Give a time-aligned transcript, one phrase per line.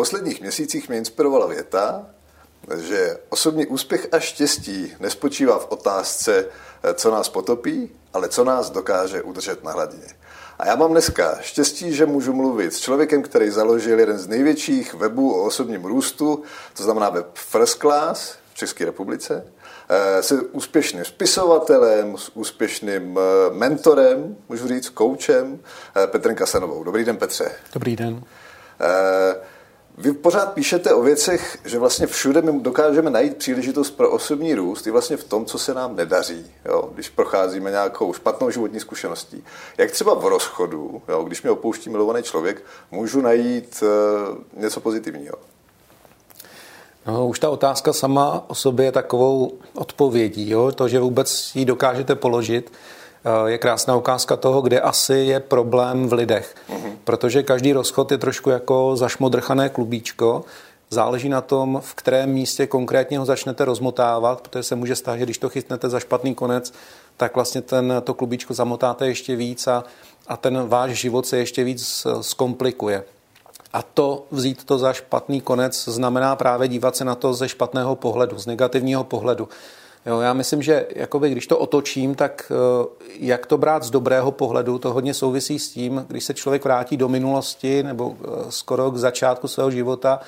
[0.00, 2.06] posledních měsících mě inspirovala věta,
[2.76, 6.46] že osobní úspěch a štěstí nespočívá v otázce,
[6.94, 10.08] co nás potopí, ale co nás dokáže udržet na hladině.
[10.58, 14.94] A já mám dneska štěstí, že můžu mluvit s člověkem, který založil jeden z největších
[14.94, 16.42] webů o osobním růstu,
[16.76, 19.44] to znamená web First Class v České republice,
[19.88, 25.58] eh, se úspěšným spisovatelem, s úspěšným eh, mentorem, můžu říct, koučem,
[25.96, 26.84] eh, Petrem Kasanovou.
[26.84, 27.50] Dobrý den, Petře.
[27.72, 28.24] Dobrý den.
[29.98, 34.86] Vy pořád píšete o věcech, že vlastně všude my dokážeme najít příležitost pro osobní růst
[34.86, 39.44] i vlastně v tom, co se nám nedaří, jo, když procházíme nějakou špatnou životní zkušeností.
[39.78, 45.36] Jak třeba v rozchodu, jo, když mě opouští milovaný člověk, můžu najít uh, něco pozitivního?
[47.06, 50.50] No, už ta otázka sama o sobě je takovou odpovědí.
[50.50, 50.72] Jo?
[50.72, 52.72] To, že vůbec ji dokážete položit,
[53.46, 56.54] je krásná ukázka toho, kde asi je problém v lidech.
[56.68, 56.92] Mm-hmm.
[57.04, 60.44] Protože každý rozchod je trošku jako zašmodrchané klubíčko.
[60.90, 65.24] Záleží na tom, v kterém místě konkrétně ho začnete rozmotávat, protože se může stát, že
[65.24, 66.72] když to chytnete za špatný konec,
[67.16, 69.84] tak vlastně ten, to klubíčko zamotáte ještě víc a,
[70.28, 73.04] a ten váš život se ještě víc eh, zkomplikuje.
[73.72, 77.96] A to vzít to za špatný konec znamená právě dívat se na to ze špatného
[77.96, 79.48] pohledu, z negativního pohledu.
[80.06, 82.86] Jo, já myslím, že jakoby, když to otočím, tak eh,
[83.18, 86.96] jak to brát z dobrého pohledu, to hodně souvisí s tím, když se člověk vrátí
[86.96, 90.20] do minulosti nebo eh, skoro k začátku svého života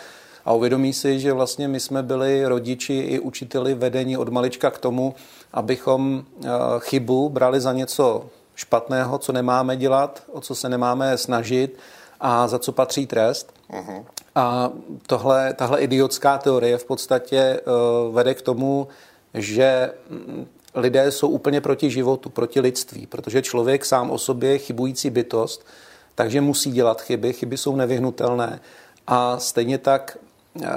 [0.44, 4.78] a uvědomí si, že vlastně my jsme byli rodiči i učiteli vedení od malička k
[4.78, 5.14] tomu,
[5.52, 11.78] abychom eh, chybu brali za něco špatného, co nemáme dělat, o co se nemáme snažit
[12.20, 13.52] a za co patří trest.
[13.70, 14.04] Uh-huh.
[14.34, 14.70] A
[15.06, 18.88] tohle, tahle idiotská teorie v podstatě uh, vede k tomu,
[19.34, 24.58] že mm, lidé jsou úplně proti životu, proti lidství, protože člověk sám o sobě je
[24.58, 25.66] chybující bytost,
[26.14, 28.61] takže musí dělat chyby, chyby jsou nevyhnutelné
[29.06, 30.18] a stejně tak
[30.62, 30.68] eh,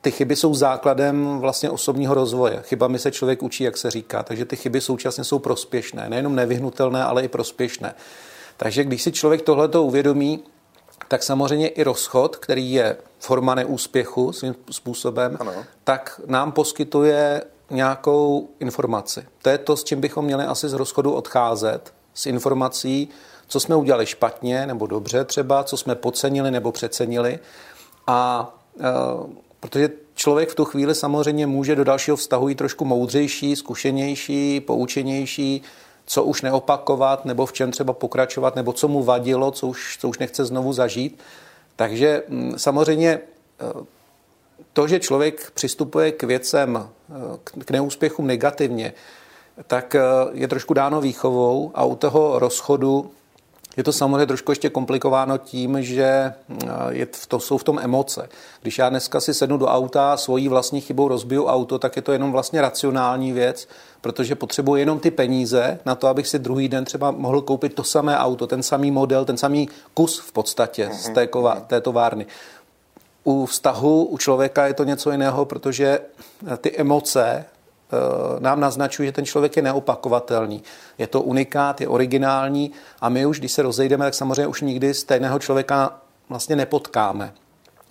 [0.00, 2.62] ty chyby jsou základem vlastně osobního rozvoje.
[2.62, 7.04] Chybami se člověk učí, jak se říká, takže ty chyby současně jsou prospěšné, nejenom nevyhnutelné,
[7.04, 7.94] ale i prospěšné.
[8.56, 10.44] Takže když si člověk tohleto uvědomí,
[11.08, 15.52] tak samozřejmě i rozchod, který je forma neúspěchu svým způsobem, ano.
[15.84, 19.26] tak nám poskytuje nějakou informaci.
[19.42, 23.08] To je to, s čím bychom měli asi z rozchodu odcházet, s informací,
[23.48, 27.38] co jsme udělali špatně nebo dobře třeba, co jsme podcenili nebo přecenili.
[28.06, 28.50] A
[28.80, 28.82] e,
[29.60, 35.62] protože člověk v tu chvíli samozřejmě může do dalšího vztahu jít trošku moudřejší, zkušenější, poučenější,
[36.06, 40.08] co už neopakovat, nebo v čem třeba pokračovat, nebo co mu vadilo, co už, co
[40.08, 41.18] už nechce znovu zažít.
[41.76, 43.20] Takže mm, samozřejmě e,
[44.72, 48.92] to, že člověk přistupuje k věcem, e, k neúspěchům negativně,
[49.66, 50.00] tak e,
[50.32, 53.10] je trošku dáno výchovou a u toho rozchodu
[53.76, 56.34] je to samozřejmě trošku ještě komplikováno tím, že eh,
[56.88, 58.28] je v to, jsou v tom emoce.
[58.62, 62.02] Když já dneska si sednu do auta a svojí vlastní chybou rozbiju auto, tak je
[62.02, 63.68] to jenom vlastně racionální věc,
[64.00, 67.84] protože potřebuji jenom ty peníze na to, abych si druhý den třeba mohl koupit to
[67.84, 72.26] samé auto, ten samý model, ten samý kus v podstatě z té, kova, té továrny.
[73.24, 76.00] U vztahu, u člověka je to něco jiného, protože
[76.60, 77.55] ty emoce Eh,
[78.38, 80.62] nám naznačuje, že ten člověk je neopakovatelný.
[80.98, 82.70] Je to unikát, je originální
[83.00, 87.32] a my už, když se rozejdeme, tak samozřejmě už nikdy stejného člověka vlastně nepotkáme.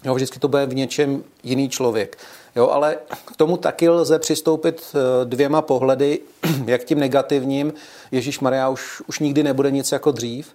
[0.03, 2.17] Jo, vždycky to bude v něčem jiný člověk.
[2.55, 6.19] Jo, ale k tomu taky lze přistoupit eh, dvěma pohledy,
[6.65, 7.73] jak tím negativním,
[8.11, 10.47] Ježíš Maria už, už nikdy nebude nic jako dřív,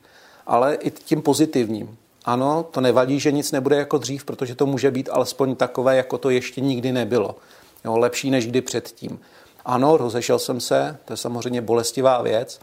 [0.47, 1.97] ale i tím pozitivním.
[2.25, 6.19] Ano, to nevadí, že nic nebude jako dřív, protože to může být alespoň takové, jako
[6.19, 7.37] to ještě nikdy nebylo.
[7.85, 9.21] Jo, lepší než kdy předtím.
[9.65, 12.61] Ano, rozešel jsem se, to je samozřejmě bolestivá věc,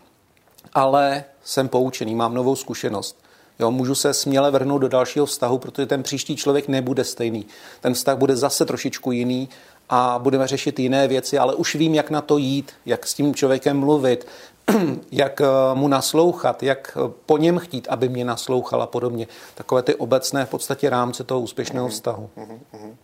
[0.73, 3.17] ale jsem poučený, mám novou zkušenost.
[3.59, 7.45] Jo, můžu se směle vrhnout do dalšího vztahu, protože ten příští člověk nebude stejný.
[7.81, 9.49] Ten vztah bude zase trošičku jiný
[9.89, 13.35] a budeme řešit jiné věci, ale už vím, jak na to jít, jak s tím
[13.35, 14.27] člověkem mluvit,
[15.11, 19.27] jak eh, mu naslouchat, jak eh, po něm chtít, aby mě naslouchal a podobně.
[19.55, 22.29] Takové ty obecné v podstatě rámce toho úspěšného vztahu.
[22.37, 22.95] Mm-hmm.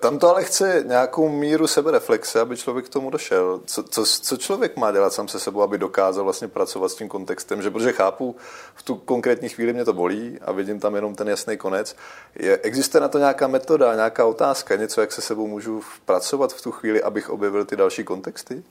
[0.00, 3.60] Tam to ale chce nějakou míru sebereflexe, aby člověk k tomu došel.
[3.66, 7.08] Co, co, co člověk má dělat sám se sebou, aby dokázal vlastně pracovat s tím
[7.08, 7.62] kontextem?
[7.62, 8.36] Že protože chápu,
[8.74, 11.96] v tu konkrétní chvíli mě to bolí a vidím tam jenom ten jasný konec.
[12.36, 16.62] Je, existuje na to nějaká metoda, nějaká otázka, něco, jak se sebou můžu pracovat v
[16.62, 18.62] tu chvíli, abych objevil ty další kontexty?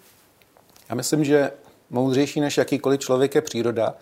[0.89, 1.51] Já myslím, že
[1.89, 3.93] moudřejší než jakýkoliv člověk je příroda.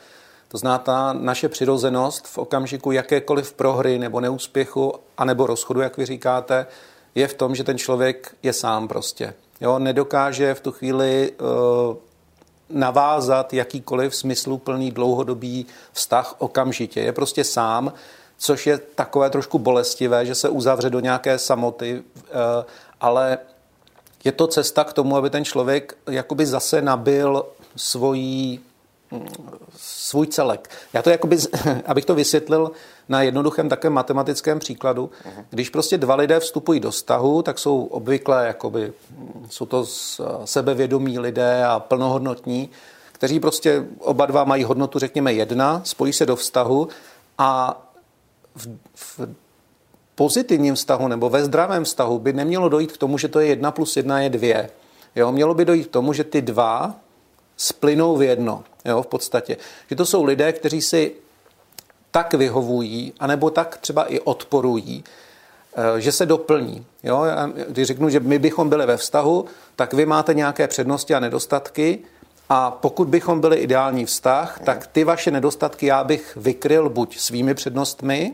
[0.48, 6.06] To zná ta naše přirozenost v okamžiku jakékoliv prohry nebo neúspěchu, anebo rozchodu, jak vy
[6.06, 6.68] říkáte,
[7.16, 9.34] je v tom, že ten člověk je sám prostě.
[9.62, 11.96] Jo, nedokáže v tu chvíli uh,
[12.70, 17.00] navázat jakýkoliv smysluplný dlouhodobý vztah okamžitě.
[17.02, 17.94] Je prostě sám,
[18.38, 22.66] což je takové trošku bolestivé, že se uzavře do nějaké samoty, eh,
[23.02, 23.38] ale
[24.24, 28.60] je to cesta k tomu, aby ten člověk jakoby zase nabil svojí
[29.78, 30.70] svůj celek.
[30.94, 31.38] Já to jakoby,
[31.86, 32.72] abych to vysvětlil
[33.12, 35.10] na jednoduchém takovém matematickém příkladu,
[35.50, 38.94] když prostě dva lidé vstupují do vztahu, tak jsou obvykle jakoby,
[39.50, 39.86] jsou to
[40.46, 42.70] sebevědomí lidé a plnohodnotní,
[43.12, 46.88] kteří prostě oba dva mají hodnotu, řekněme, jedna, spojí se do vztahu
[47.38, 47.82] a
[48.56, 49.20] v, v
[50.16, 53.72] pozitivním vztahu nebo ve zdravém vztahu by nemělo dojít k tomu, že to je jedna
[53.72, 54.70] plus jedna je dvě.
[55.16, 56.96] Jo, mělo by dojít k tomu, že ty dva
[57.58, 59.58] splynou v jedno, jo, v podstatě.
[59.90, 61.16] Že to jsou lidé, kteří si
[62.12, 65.04] tak vyhovují, anebo tak třeba i odporují,
[65.76, 66.86] eh, že se doplní.
[67.04, 67.24] Jo?
[67.68, 72.00] Když řeknu, že my bychom byli ve vztahu, tak vy máte nějaké přednosti a nedostatky
[72.50, 77.54] a pokud bychom byli ideální vztah, tak ty vaše nedostatky já bych vykryl buď svými
[77.54, 78.34] přednostmi,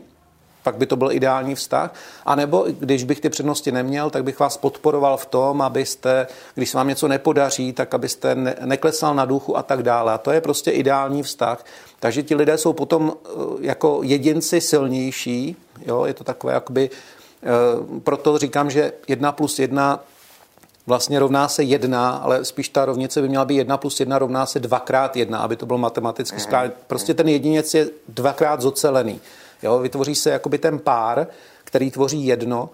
[0.68, 1.94] pak by to byl ideální vztah.
[2.26, 6.70] A nebo když bych ty přednosti neměl, tak bych vás podporoval v tom, abyste, když
[6.70, 10.12] se vám něco nepodaří, tak abyste ne, neklesal na duchu a tak dále.
[10.12, 11.64] A to je prostě ideální vztah.
[12.00, 13.28] Takže ti lidé jsou potom eh,
[13.60, 15.56] jako jedinci silnější.
[15.86, 16.04] Jo?
[16.04, 17.48] Je to takové jakoby, eh,
[18.04, 20.00] proto říkám, že jedna plus jedna
[20.86, 24.46] vlastně rovná se jedna, ale spíš ta rovnice by měla být jedna plus jedna rovná
[24.46, 26.72] se dvakrát jedna, aby to bylo matematicky správně.
[26.86, 29.20] Prostě ten jedinec je dvakrát zocelený.
[29.62, 29.78] Jo?
[29.78, 31.26] Vytvoří se jakoby ten pár,
[31.64, 32.70] který tvoří jedno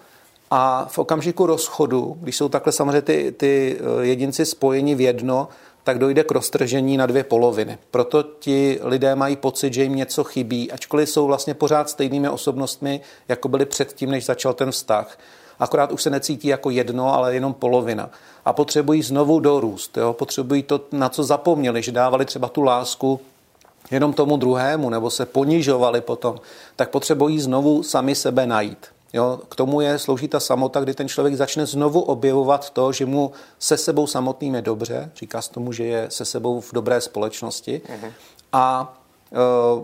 [0.51, 5.49] a v okamžiku rozchodu, když jsou takhle samozřejmě ty, ty eh, jedinci spojeni v jedno,
[5.85, 7.79] tak dojde k roztržení na dvě poloviny.
[7.91, 13.01] Proto ti lidé mají pocit, že jim něco chybí, ačkoliv jsou vlastně pořád stejnými osobnostmi,
[13.29, 15.19] jako byli předtím, než začal ten vztah.
[15.59, 18.11] Akorát už se necítí jako jedno, ale jenom polovina.
[18.45, 19.97] A potřebují znovu dorůst.
[19.97, 20.13] Jo?
[20.13, 23.21] Potřebují to, na co zapomněli, že dávali třeba tu lásku
[23.91, 26.41] jenom tomu druhému, nebo se ponižovali potom,
[26.77, 28.87] tak potřebují znovu sami sebe najít.
[29.13, 33.07] Jo, k tomu je slouží ta samota, kdy ten člověk začne znovu objevovat to, že
[33.07, 37.01] mu se sebou samotným je dobře, říká se tomu, že je se sebou v dobré
[37.01, 38.13] společnosti uh-huh.
[38.53, 38.97] a,
[39.33, 39.83] eh,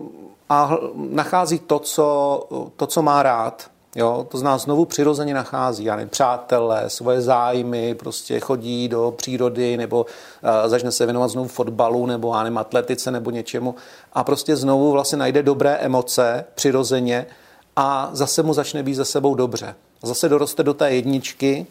[0.49, 5.96] a nachází to co, to, co má rád, Jo, to znamená, znovu přirozeně nachází, já
[5.96, 10.06] nevím, přátelé, svoje zájmy, prostě chodí do přírody nebo
[10.42, 13.75] uh, začne se věnovat znovu fotbalu nebo já nevím, atletice nebo něčemu
[14.12, 17.26] a prostě znovu vlastně najde dobré emoce přirozeně
[17.76, 19.75] a zase mu začne být ze sebou dobře.
[20.02, 21.66] Zase doroste do té jedničky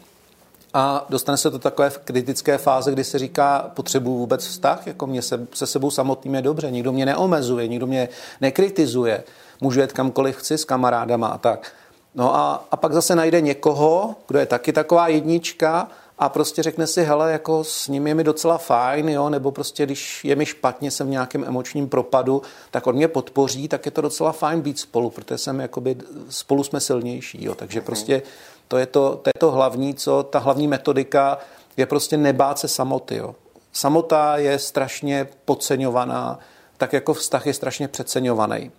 [0.74, 5.22] a dostane se do takové kritické fáze, kdy se říká, potřebuju vůbec vztah, jako mě
[5.22, 8.08] se, se sebou samotným je dobře, nikdo mě neomezuje, nikdo mě
[8.40, 9.24] nekritizuje,
[9.60, 11.72] můžu jet kamkoliv chci s kamarádama a tak.
[12.14, 16.86] No a, a pak zase najde někoho, kdo je taky taková jednička a prostě řekne
[16.86, 20.46] si, hele, jako s ním je mi docela fajn, jo, nebo prostě když je mi
[20.46, 24.60] špatně, jsem v nějakém emočním propadu, tak on mě podpoří, tak je to docela fajn
[24.60, 25.96] být spolu, protože jsem jakoby,
[26.28, 28.22] spolu jsme silnější, jo, takže prostě
[28.68, 31.38] to je to, to je to hlavní, co ta hlavní metodika
[31.76, 33.34] je prostě nebát se samoty, jo.
[33.72, 36.38] Samota je strašně podceňovaná,
[36.76, 38.70] tak jako vztah je strašně přeceňovaný.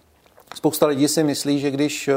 [0.55, 2.13] Spousta lidí si myslí, že když eh,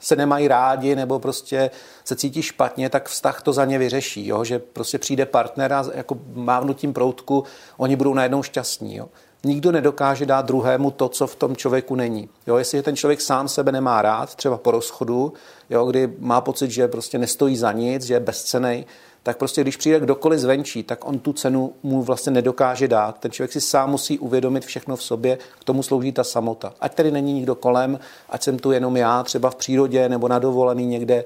[0.00, 1.70] se nemají rádi nebo prostě
[2.04, 4.44] se cítí špatně, tak vztah to za ně vyřeší, jo?
[4.44, 7.44] že prostě přijde partner a jako mávnutím proutku
[7.76, 8.96] oni budou najednou šťastní.
[8.96, 9.08] Jo?
[9.44, 12.28] Nikdo nedokáže dát druhému to, co v tom člověku není.
[12.46, 12.56] Jo?
[12.56, 15.32] Jestli ten člověk sám sebe nemá rád, třeba po rozchodu,
[15.70, 15.86] jo?
[15.86, 18.84] kdy má pocit, že prostě nestojí za nic, že je bezcenej,
[19.26, 23.18] tak prostě když přijde kdokoliv zvenčí, tak on tu cenu mu vlastně nedokáže dát.
[23.18, 26.72] Ten člověk si sám musí uvědomit všechno v sobě, k tomu slouží ta samota.
[26.80, 30.38] Ať tady není nikdo kolem, ať jsem tu jenom já, třeba v přírodě nebo na
[30.38, 31.24] dovolený někde,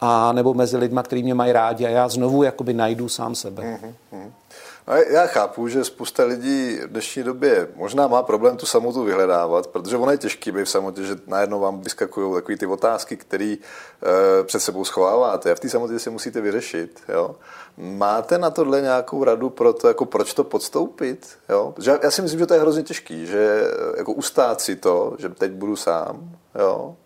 [0.00, 3.62] a nebo mezi lidma, kteří mě mají rádi a já znovu jakoby najdu sám sebe.
[3.62, 4.30] Mm-hmm.
[4.88, 9.66] No, já chápu, že spousta lidí v dnešní době možná má problém tu samotu vyhledávat,
[9.66, 13.54] protože ono je těžký být v samotě, že najednou vám vyskakují takové ty otázky, které
[13.54, 17.02] e, před sebou schováváte a v té samotě si musíte vyřešit.
[17.08, 17.36] Jo?
[17.76, 21.38] Máte na tohle nějakou radu pro to, jako proč to podstoupit?
[21.48, 21.74] Jo?
[22.02, 23.64] Já si myslím, že to je hrozně těžký, že
[23.96, 26.96] jako ustát si to, že teď budu sám, jo?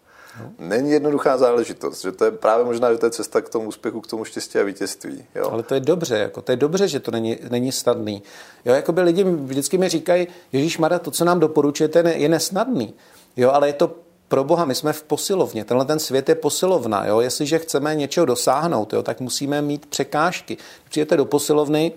[0.59, 4.01] Není jednoduchá záležitost, že to je právě možná, že to je cesta k tomu úspěchu,
[4.01, 5.25] k tomu štěstí a vítězství.
[5.35, 5.49] Jo?
[5.53, 8.23] Ale to je dobře, jako, to je dobře, že to není, není snadný.
[8.65, 12.95] Jo, jako by lidi vždycky mi říkají, Ježíš Mara, to, co nám doporučujete, je nesnadný.
[13.37, 13.95] Jo, ale je to
[14.29, 17.21] pro boha, my jsme v posilovně, tenhle ten svět je posilovna, jo?
[17.21, 20.55] jestliže chceme něčeho dosáhnout, jo, tak musíme mít překážky.
[20.55, 21.93] Když přijete do posilovny,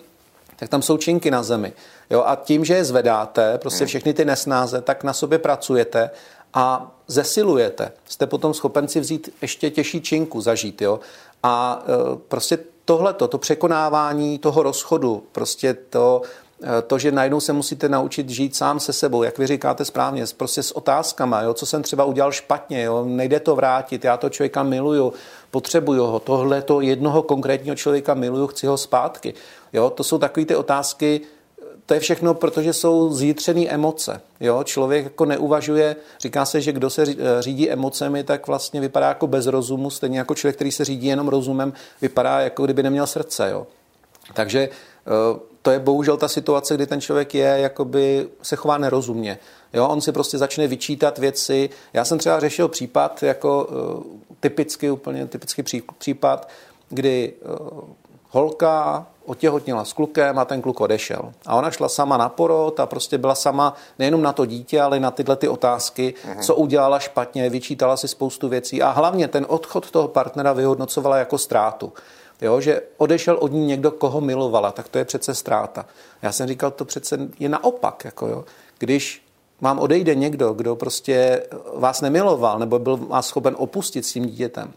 [0.56, 1.74] tak tam jsou činky na zemi.
[2.10, 2.24] Jo?
[2.26, 3.88] A tím, že je zvedáte, prostě hmm.
[3.88, 6.10] všechny ty nesnáze, tak na sobě pracujete
[6.54, 7.92] a zesilujete.
[8.06, 10.82] Jste potom schopen si vzít ještě těžší činku, zažít.
[10.82, 11.00] Jo?
[11.44, 16.22] A e, prostě tohleto, to překonávání toho rozchodu, prostě to
[16.64, 20.26] Eh, to, že najednou se musíte naučit žít sám se sebou, jak vy říkáte správně,
[20.38, 24.30] prostě s otázkama, jo, co jsem třeba udělal špatně, jo, nejde to vrátit, já to
[24.30, 25.14] člověka miluju,
[25.52, 29.34] potřebuju ho, tohle to jednoho konkrétního člověka miluju, chci ho zpátky.
[29.74, 31.22] Jo, to jsou takové ty otázky,
[31.90, 34.22] to je všechno, protože jsou zjitřené emoce.
[34.40, 34.64] Jo?
[34.64, 37.06] Člověk jako neuvažuje, říká se, že kdo se
[37.40, 41.28] řídí emocemi, tak vlastně vypadá jako bez rozumu, stejně jako člověk, který se řídí jenom
[41.28, 43.50] rozumem, vypadá jako kdyby neměl srdce.
[43.50, 43.68] Jo?
[44.34, 49.40] Takže eh, to je bohužel ta situace, kdy ten člověk je, jakoby se chová nerozumně.
[49.74, 51.70] Jo, on si prostě začne vyčítat věci.
[51.94, 54.04] Já jsem třeba řešil případ, jako uh,
[54.40, 56.50] typicky, úplně typický pří, případ,
[56.90, 57.34] kdy
[58.30, 61.34] holka otěhotnila s klukem a ten kluk odešel.
[61.46, 65.00] A ona šla sama na porod a prostě byla sama nejenom na to dítě, ale
[65.00, 66.42] na tyhle ty otázky, uh-huh.
[66.42, 71.38] co udělala špatně, vyčítala si spoustu věcí a hlavně ten odchod toho partnera vyhodnocovala jako
[71.38, 71.94] ztrátu.
[72.42, 75.86] Jo, že odešel od ní někdo, koho milovala, tak to je přece ztráta.
[76.22, 78.06] Já jsem říkal, to přece je naopak.
[78.06, 78.46] Jako jo.
[78.78, 79.26] Když
[79.62, 81.44] vám odejde někdo, kdo prostě
[81.76, 84.74] vás nemiloval nebo byl vás schopen opustit s tím dítětem,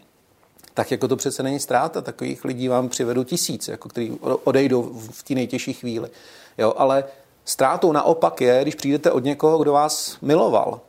[0.73, 2.01] tak jako to přece není ztráta.
[2.01, 6.09] Takových lidí vám přivedu tisíc, jako který odejdou v té nejtěžší chvíli.
[6.57, 7.03] Jo, ale
[7.45, 10.79] ztrátou naopak je, když přijdete od někoho, kdo vás miloval.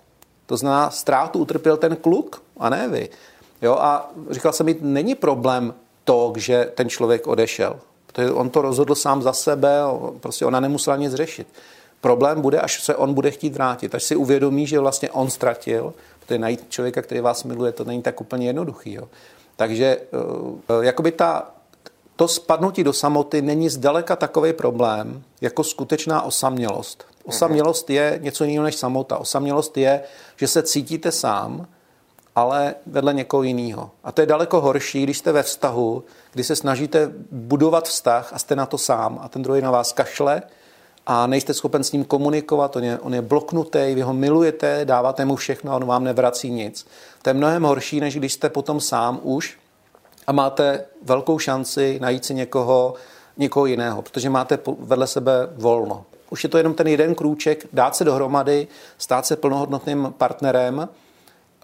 [0.46, 3.08] To znamená, ztrátu utrpěl ten kluk a ne vy.
[3.62, 5.74] Jo, a říkal jsem mi, není problém
[6.04, 7.80] to, že ten člověk odešel.
[8.06, 9.78] Protože on to rozhodl sám za sebe,
[10.20, 11.46] prostě ona nemusela nic řešit.
[12.00, 15.94] Problém bude, až se on bude chtít vrátit, až si uvědomí, že vlastně on ztratil,
[16.20, 18.92] protože najít člověka, který vás miluje, to není tak úplně jednoduchý.
[18.92, 19.08] Jo.
[19.56, 21.50] Takže eh, jakoby ta,
[22.16, 27.04] to spadnutí do samoty není zdaleka takový problém, jako skutečná osamělost.
[27.24, 29.18] Osamělost je něco jiného než samota.
[29.18, 30.00] Osamělost je,
[30.36, 31.66] že se cítíte sám,
[32.36, 33.90] ale vedle někoho jiného.
[34.04, 38.38] A to je daleko horší, když jste ve vztahu, kdy se snažíte budovat vztah a
[38.38, 40.42] jste na to sám a ten druhý na vás kašle
[41.06, 45.24] a nejste schopen s ním komunikovat, on je, on je bloknutý, vy ho milujete, dáváte
[45.24, 46.86] mu všechno a on vám nevrací nic.
[47.22, 49.58] To je mnohem horší, než když jste potom sám už
[50.26, 52.94] a máte velkou šanci najít si někoho,
[53.36, 56.04] někoho jiného, protože máte vedle sebe volno.
[56.30, 58.68] Už je to jenom ten jeden krůček, dát se dohromady,
[58.98, 60.88] stát se plnohodnotným partnerem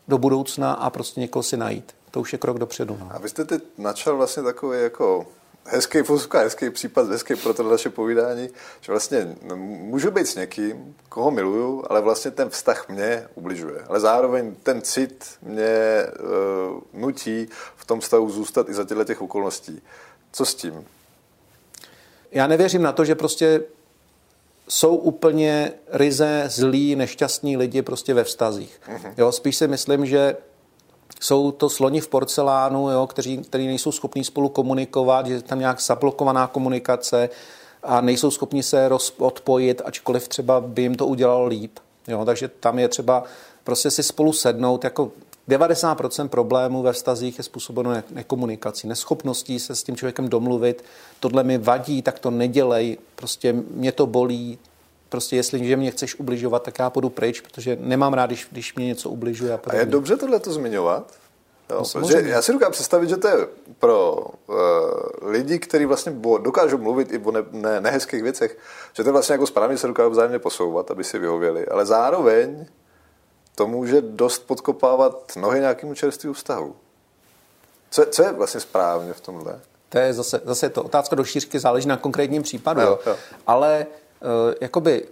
[0.08, 1.94] do budoucna a prostě někoho si najít.
[2.10, 2.96] To už je krok dopředu.
[3.00, 3.08] No.
[3.10, 5.26] A vy jste teď načal vlastně takový jako
[5.64, 8.48] hezký fuzka, hezký případ, hezký pro to naše povídání,
[8.80, 13.84] že vlastně můžu být s někým, koho miluju, ale vlastně ten vztah mě ubližuje.
[13.88, 19.22] Ale zároveň ten cit mě uh, nutí v tom vztahu zůstat i za těchto těch
[19.22, 19.82] okolností.
[20.32, 20.84] Co s tím?
[22.32, 23.62] Já nevěřím na to, že prostě
[24.68, 28.80] jsou úplně ryze zlí, nešťastní lidi prostě ve vztazích.
[28.88, 29.14] Mhm.
[29.16, 30.36] Jo, spíš si myslím, že
[31.20, 35.80] jsou to sloni v porcelánu, jo, kteří, kteří nejsou schopní spolu komunikovat, je tam nějak
[35.80, 37.28] zablokovaná komunikace
[37.82, 41.78] a nejsou schopni se roz, odpojit, ačkoliv třeba by jim to udělalo líp.
[42.08, 43.24] Jo, takže tam je třeba
[43.64, 45.12] prostě si spolu sednout, jako
[45.48, 50.84] 90% problémů ve vztazích je způsobeno nekomunikací, neschopností se s tím člověkem domluvit.
[51.20, 54.58] Tohle mi vadí, tak to nedělej, prostě mě to bolí,
[55.10, 58.86] prostě jestli mě chceš ubližovat, tak já půjdu pryč, protože nemám rád, když, když mě
[58.86, 59.52] něco ubližuje.
[59.52, 61.12] A, a je dobře tohle to zmiňovat?
[61.70, 63.46] Jo, no, protože já si dokážu představit, že to je
[63.78, 64.56] pro uh,
[65.22, 66.12] lidi, kteří vlastně
[66.42, 68.58] dokážou mluvit i o ne, ne, nehezkých věcech,
[68.92, 71.66] že to vlastně jako správně se dokážou vzájemně posouvat, aby si vyhověli.
[71.66, 72.66] Ale zároveň
[73.54, 76.76] to může dost podkopávat nohy nějakému čerstvému vztahu.
[77.90, 79.60] Co, co je vlastně správně v tomhle?
[79.88, 82.80] To je zase, zase to otázka do šířky, záleží na konkrétním případu.
[82.80, 83.16] Jo, jo.
[83.46, 83.86] Ale
[84.60, 85.04] jakoby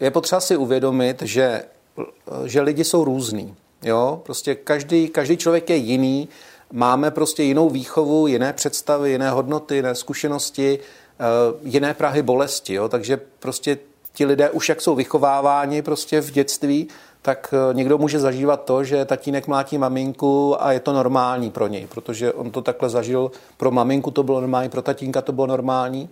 [0.00, 1.64] je potřeba si uvědomit, že,
[1.96, 3.54] uh, že lidi jsou různí.
[3.82, 4.20] Jo?
[4.22, 6.28] Prostě každý, každý člověk je jiný,
[6.72, 12.74] máme prostě jinou výchovu, jiné představy, jiné hodnoty, jiné zkušenosti, uh, jiné prahy bolesti.
[12.74, 12.88] Jo?
[12.88, 13.78] Takže prostě
[14.12, 16.88] ti lidé už jak jsou vychováváni prostě v dětství,
[17.26, 21.66] tak eh, někdo může zažívat to, že tatínek mlátí maminku a je to normální pro
[21.66, 23.30] něj, protože on to takhle zažil.
[23.56, 26.08] Pro maminku to bylo normální, pro tatínka to bylo normální.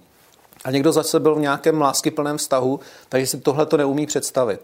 [0.65, 4.61] A někdo zase byl v nějakém láskyplném vztahu, takže si tohle to neumí představit.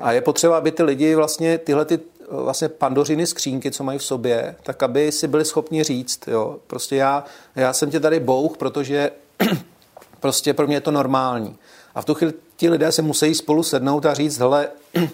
[0.00, 4.04] A je potřeba, aby ty lidi vlastně tyhle ty vlastně pandořiny skřínky, co mají v
[4.04, 7.24] sobě, tak aby si byli schopni říct, jo, prostě já,
[7.56, 9.10] já jsem tě tady bouch, protože
[10.20, 11.56] prostě pro mě je to normální.
[11.94, 14.68] A v tu chvíli ti lidé se musí spolu sednout a říct, hele,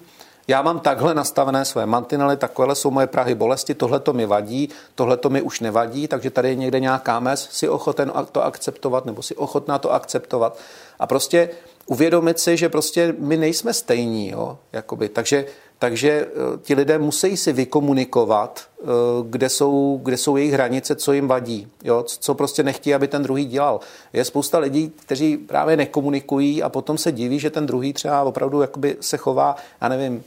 [0.49, 4.69] já mám takhle nastavené své mantinely, takové jsou moje prahy bolesti, tohle to mi vadí,
[4.95, 9.07] tohle to mi už nevadí, takže tady je někde nějaká mez, si ochoten to akceptovat
[9.07, 10.59] nebo si ochotná to akceptovat.
[10.99, 11.51] A prostě
[11.87, 15.09] uvědomit si, že prostě my nejsme stejní, jo, jakoby.
[15.09, 15.45] takže
[15.79, 18.85] Takže eh, ti lidé musí si vykomunikovat, eh,
[19.23, 22.05] kde jsou, kde jsou jejich hranice, co jim vadí, jo?
[22.07, 23.81] co prostě nechtějí, aby ten druhý dělal.
[24.13, 28.61] Je spousta lidí, kteří právě nekomunikují a potom se diví, že ten druhý třeba opravdu
[28.61, 30.25] jakoby se chová, já nevím,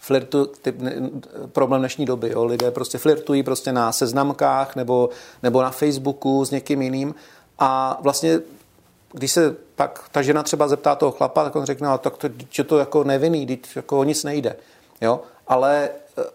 [0.00, 0.76] flirtu, typ,
[1.52, 2.30] problém dnešní doby.
[2.30, 2.44] Jo?
[2.44, 5.10] Lidé prostě flirtují prostě na seznamkách nebo,
[5.42, 7.14] nebo na Facebooku s někým jiným
[7.58, 8.40] a vlastně
[9.12, 12.28] když se pak ta žena třeba zeptá toho chlapa, tak on řekne, no, tak to,
[12.50, 14.56] že to jako nevinný, teď jako o nic nejde.
[15.00, 15.20] Jo?
[15.48, 15.90] Ale,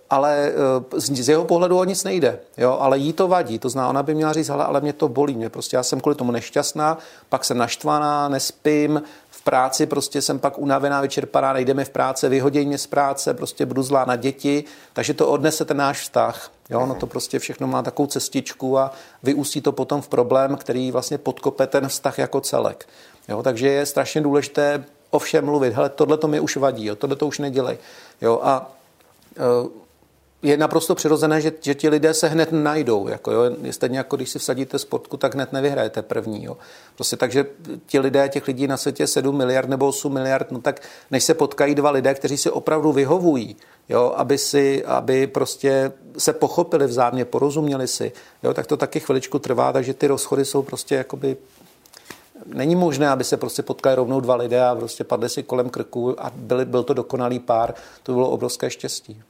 [0.10, 0.52] ale
[0.96, 2.78] eh, z jeho pohledu o nic nejde, jo?
[2.80, 3.60] ale jí to vadí.
[3.60, 6.16] To znamená, ona by měla říct, ale mě to bolí, mě prostě já jsem kvůli
[6.16, 6.98] tomu nešťastná,
[7.30, 9.02] pak jsem naštvaná, nespím,
[9.46, 13.84] práci prostě jsem pak unavená, vyčerpaná, nejdeme v práce, vyhoděj mě z práce, prostě budu
[13.84, 16.52] zlá na děti, takže to odnese ten náš vztah.
[16.70, 18.92] Jo, no to prostě všechno má takovou cestičku a
[19.24, 22.88] vyústí to potom v problém, který vlastně podkope ten vztah jako celek.
[23.30, 25.74] Jo, takže je strašně důležité o všem mluvit.
[25.74, 27.78] Hele, tohle to mi už vadí, tohle to už nedělej.
[28.22, 28.72] Jo, a
[29.38, 29.85] e,
[30.46, 33.08] je naprosto přirozené, že, že ti lidé se hned najdou.
[33.08, 33.42] Jako jo.
[33.72, 36.44] Stejně jako když si vsadíte sportku, tak hned nevyhrajete první.
[36.44, 36.58] Jo.
[36.96, 37.46] Prostě takže
[37.86, 41.34] ti lidé, těch lidí na světě 7 miliard nebo 8 miliard, no tak než se
[41.34, 43.56] potkají dva lidé, kteří si opravdu vyhovují,
[43.90, 48.12] jo, aby, si, aby prostě se pochopili vzájemně, porozuměli si,
[48.44, 51.38] jo, tak to taky chviličku trvá, takže ty rozchody jsou prostě jakoby
[52.46, 56.16] Není možné, aby se prostě potkali rovnou dva lidé a prostě padli si kolem krku
[56.24, 57.74] a byli, byl to dokonalý pár.
[58.04, 59.24] To bylo obrovské štěstí.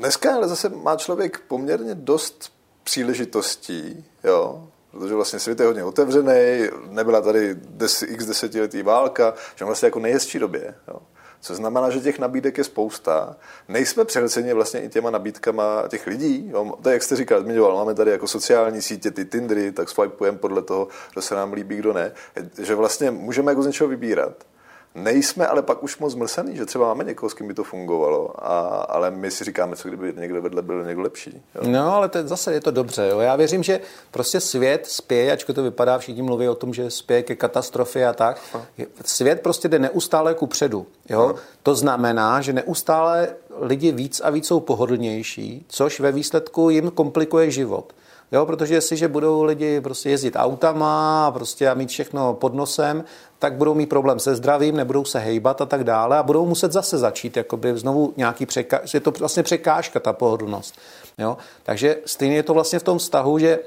[0.00, 2.52] Dneska ale zase má člověk poměrně dost
[2.84, 9.64] příležitostí, jo, protože vlastně svět je hodně otevřený, nebyla tady des, x desetiletí válka, že
[9.64, 10.74] vlastně jako nejhezčí době.
[10.88, 10.96] Jo.
[11.40, 13.36] Co znamená, že těch nabídek je spousta.
[13.68, 16.50] Nejsme přehlceni vlastně i těma nabídkama těch lidí.
[16.52, 16.74] Jo.
[16.82, 20.38] To je, jak jste říkal, zmiňoval, máme tady jako sociální sítě, ty Tindery, tak swipujeme
[20.38, 22.12] podle toho, kdo se nám líbí, kdo ne.
[22.58, 24.44] Že vlastně můžeme jako z něčeho vybírat.
[24.94, 28.46] Nejsme ale pak už moc zmrsaný, že třeba máme někoho, s kým by to fungovalo,
[28.46, 31.42] a, ale my si říkáme, co kdyby někde vedle byl někdo lepší.
[31.54, 31.62] Jo?
[31.64, 33.08] No, ale to, zase je to dobře.
[33.08, 33.20] Jo?
[33.20, 33.80] Já věřím, že
[34.10, 38.12] prostě svět spěje, ačkoliv to vypadá, všichni mluví o tom, že spěje ke katastrofě a
[38.12, 38.40] tak.
[38.54, 38.66] Aha.
[39.04, 40.86] Svět prostě jde neustále ku předu.
[41.08, 41.34] Jo?
[41.62, 43.28] To znamená, že neustále
[43.60, 47.92] lidi víc a víc jsou pohodlnější, což ve výsledku jim komplikuje život.
[48.32, 53.04] Jo, protože jestliže budou lidi prostě jezdit autama a prostě a mít všechno pod nosem,
[53.38, 56.72] tak budou mít problém se zdravím, nebudou se hejbat a tak dále a budou muset
[56.72, 60.74] zase začít jakoby znovu nějaký překážka, je to vlastně překážka, ta pohodlnost.
[61.18, 61.36] Jo?
[61.62, 63.58] Takže stejně je to vlastně v tom vztahu, že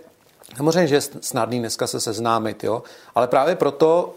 [0.57, 2.83] samozřejmě, že je snadný dneska se seznámit, jo?
[3.15, 4.13] ale právě proto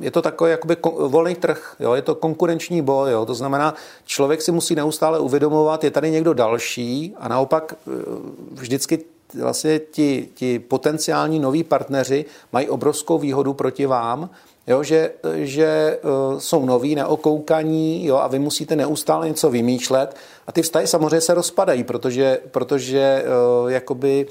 [0.00, 0.76] je to takový jakoby
[1.08, 1.94] volný trh, jo?
[1.94, 3.26] je to konkurenční boj, jo?
[3.26, 7.90] to znamená, člověk si musí neustále uvědomovat, je tady někdo další a naopak e,
[8.52, 14.30] vždycky vlastně ti, ti potenciální noví partneři mají obrovskou výhodu proti vám,
[14.66, 20.16] jo, že, že uh, jsou noví, neokoukaní jo, a vy musíte neustále něco vymýšlet
[20.46, 23.24] a ty vztahy samozřejmě se rozpadají, protože, protože
[23.62, 24.26] uh, jakoby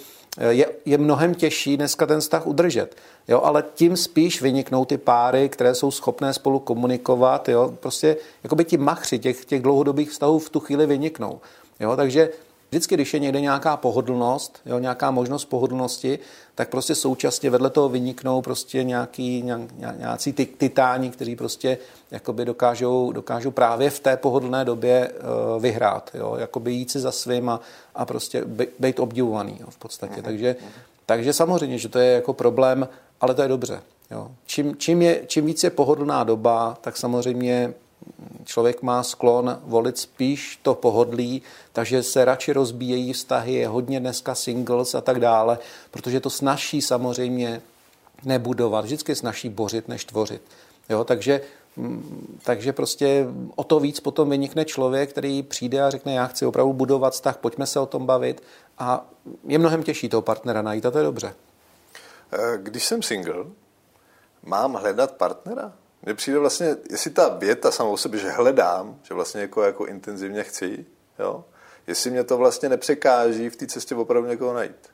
[0.50, 2.96] je, je mnohem těžší dneska ten vztah udržet.
[3.28, 7.50] Jo, ale tím spíš vyniknou ty páry, které jsou schopné spolu komunikovat.
[7.50, 11.40] Jo, prostě jakoby ti machři těch, těch dlouhodobých vztahů v tu chvíli vyniknou.
[11.80, 12.30] Jo, takže
[12.70, 16.20] Vždycky, když je někde nějaká pohodlnost, jo, nějaká možnost pohodlnosti,
[16.56, 21.78] tak prostě současně vedle toho vyniknou prostě nějaký, ně, nějací ty, titáni, kteří prostě
[22.12, 27.12] jakoby dokážou, dokážou právě v té pohodlné době uh, vyhrát, jo, jakoby jít si za
[27.12, 27.60] svým a,
[27.96, 28.44] a prostě
[28.80, 30.14] být obdivovaný jo, v podstatě.
[30.14, 30.24] Mhm.
[30.24, 30.56] Takže,
[31.06, 32.88] takže samozřejmě, že to je jako problém,
[33.22, 33.82] ale to je dobře.
[34.12, 34.32] Jo.
[34.46, 37.74] Čím, čím, je, čím víc je pohodlná doba, tak samozřejmě
[38.46, 41.42] člověk má sklon volit spíš to pohodlí,
[41.74, 45.60] takže se radši rozbíjejí vztahy, je hodně dneska singles a tak dále,
[45.92, 47.62] protože to snaží samozřejmě
[48.24, 50.42] nebudovat, vždycky snaží bořit, než tvořit.
[50.90, 51.42] Jo, takže,
[51.76, 56.46] mm, takže prostě o to víc potom vynikne člověk, který přijde a řekne, já chci
[56.46, 58.44] opravdu budovat vztah, pojďme se o tom bavit
[58.78, 59.06] a
[59.48, 61.34] je mnohem těžší toho partnera najít a to je dobře.
[62.34, 63.46] Eh, když jsem single,
[64.44, 65.74] mám hledat partnera?
[66.04, 69.86] Mně přijde vlastně, jestli ta věta sama o sobě, že hledám, že vlastně jako, jako
[69.86, 70.86] intenzivně chci,
[71.20, 71.46] jo,
[71.88, 74.90] jestli mě to vlastně nepřekáží v té cestě opravdu někoho najít.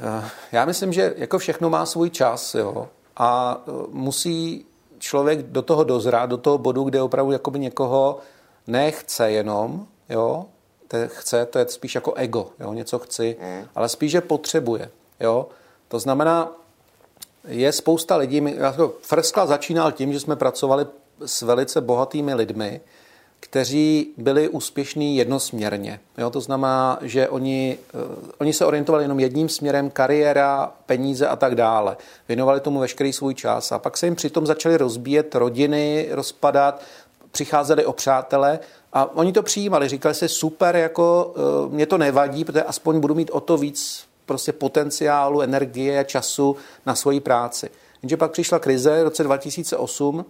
[0.00, 4.66] Eh, já myslím, že jako všechno má svůj čas, jo, a eh, musí
[4.98, 8.18] člověk do toho dozrát, do toho bodu, kde opravdu jakoby někoho
[8.66, 10.46] nechce jenom, jo,
[10.88, 13.68] to chce, to je spíš jako ego, jo, něco chci, mm.
[13.74, 15.48] ale spíš, že potřebuje, jo.
[15.88, 16.52] To znamená,
[17.46, 20.86] je spousta lidí, jako Frskla začínal tím, že jsme pracovali
[21.26, 22.80] s velice bohatými lidmi,
[23.40, 26.00] kteří byli úspěšní jednosměrně.
[26.18, 28.00] Jo, to znamená, že oni, uh,
[28.38, 31.96] oni se orientovali jenom jedním směrem, kariéra, peníze a tak dále.
[32.28, 36.82] Věnovali tomu veškerý svůj čas a pak se jim přitom začaly rozbíjet rodiny, rozpadat,
[37.30, 38.58] přicházeli o přátele
[38.92, 41.34] a oni to přijímali, říkali si super, jako
[41.66, 46.56] uh, mě to nevadí, protože aspoň budu mít o to víc prostě potenciálu, energie, času
[46.86, 47.70] na svoji práci.
[48.02, 50.24] Jenže pak přišla krize v roce 2008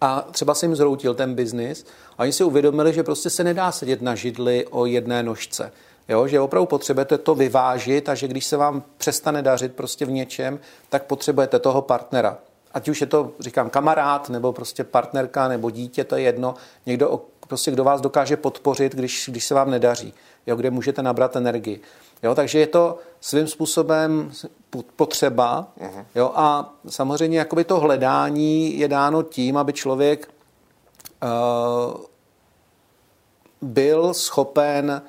[0.00, 1.86] a třeba se jim zroutil ten biznis
[2.18, 5.72] a oni si uvědomili, že prostě se nedá sedět na židli o jedné nožce.
[6.08, 10.10] Jo, že opravdu potřebujete to vyvážit a že když se vám přestane dařit prostě v
[10.10, 12.38] něčem, tak potřebujete toho partnera.
[12.74, 16.54] Ať už je to, říkám, kamarád, nebo prostě partnerka, nebo dítě, to je jedno.
[16.86, 20.14] Někdo, prostě, kdo vás dokáže podpořit, když, když se vám nedaří.
[20.46, 21.80] Jo, kde můžete nabrat energii.
[22.22, 24.32] Jo, takže je to svým způsobem
[24.96, 25.68] potřeba.
[25.80, 26.04] Uh-huh.
[26.14, 30.28] Jo, a samozřejmě jakoby to hledání je dáno tím, aby člověk
[31.22, 32.00] uh,
[33.62, 35.02] byl schopen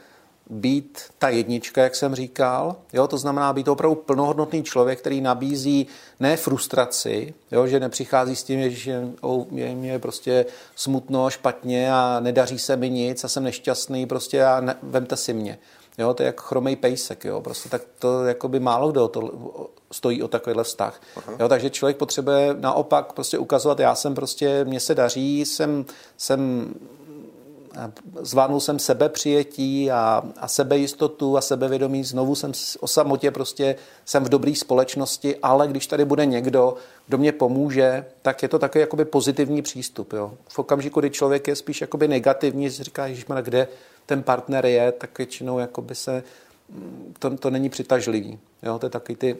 [0.50, 2.76] být ta jednička, jak jsem říkal.
[2.93, 5.88] Jo, to znamená být opravdu plnohodnotný člověk, který nabízí
[6.19, 9.08] ne frustraci, jo, že nepřichází s tím, že
[9.56, 10.45] je mě prostě
[10.76, 15.34] smutno, špatně a nedaří se mi nic a jsem nešťastný prostě a ne, vemte si
[15.34, 15.58] mě.
[15.97, 19.32] Jo, to je jak chromej pejsek, jo, prostě tak to jako by málo kdo to
[19.91, 21.01] stojí o takovýhle vztah.
[21.39, 25.86] Jo, takže člověk potřebuje naopak prostě ukazovat, já jsem prostě, mně se daří, jsem,
[26.17, 26.73] jsem
[28.21, 33.75] zvládnul jsem sebepřijetí a, a sebejistotu a sebevědomí, znovu jsem o samotě prostě
[34.06, 36.75] jsem v dobré společnosti, ale když tady bude někdo,
[37.08, 40.13] kdo mě pomůže, tak je to takový jakoby pozitivní přístup.
[40.13, 40.34] Jo.
[40.49, 43.67] V okamžiku, kdy člověk je spíš jakoby negativní, si říká, Ježišmar, kde
[44.06, 46.24] ten partner je, tak většinou jakoby se,
[47.20, 48.40] to, to není přitažlivý.
[48.64, 48.80] Jo.
[48.80, 49.38] To je takový ty,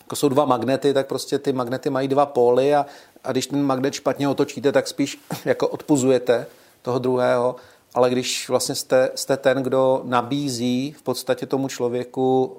[0.00, 2.86] jako jsou dva magnety, tak prostě ty magnety mají dva póly a,
[3.24, 6.46] a když ten magnet špatně otočíte, tak spíš jako odpuzujete
[6.82, 7.56] toho druhého,
[7.94, 12.56] ale když vlastně jste, jste ten, kdo nabízí v podstatě tomu člověku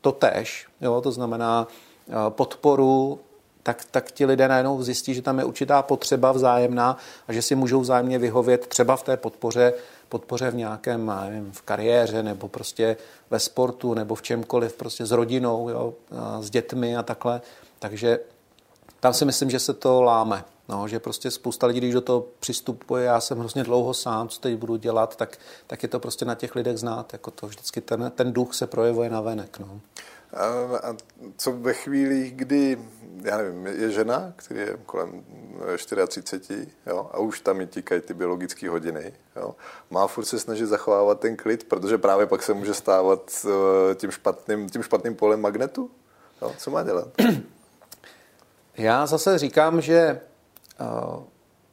[0.00, 1.68] to tež, jo, to znamená
[2.08, 3.18] eh, podporu,
[3.64, 6.96] tak, tak ti lidé najednou zjistí, že tam je určitá potřeba vzájemná
[7.28, 9.72] a že si můžou vzájemně vyhovět třeba v té podpoře,
[10.08, 12.96] podpoře v nějakém, nevím, v kariéře nebo prostě
[13.30, 15.94] ve sportu nebo v čemkoliv, prostě s rodinou, jo,
[16.40, 17.40] s dětmi a takhle.
[17.78, 18.18] Takže
[19.00, 20.44] tam si myslím, že se to láme.
[20.68, 24.40] No, že prostě spousta lidí, když do toho přistupuje, já jsem hrozně dlouho sám, co
[24.40, 27.12] teď budu dělat, tak, tak je to prostě na těch lidech znát.
[27.12, 29.58] Jako to vždycky ten, ten duch se projevuje na venek.
[29.58, 29.80] No.
[30.34, 30.46] A,
[30.88, 30.96] a
[31.36, 32.78] co ve chvíli, kdy,
[33.22, 35.24] já nevím, je žena, který je kolem
[35.76, 39.54] 34, jo, a už tam i tíkají ty biologické hodiny, jo,
[39.90, 44.10] má furt se snažit zachovávat ten klid, protože právě pak se může stávat eh, tím
[44.10, 45.90] špatným, tím špatným polem magnetu?
[46.42, 47.08] Jo, co má dělat?
[48.76, 50.20] Já zase říkám, že
[50.80, 51.22] Eh,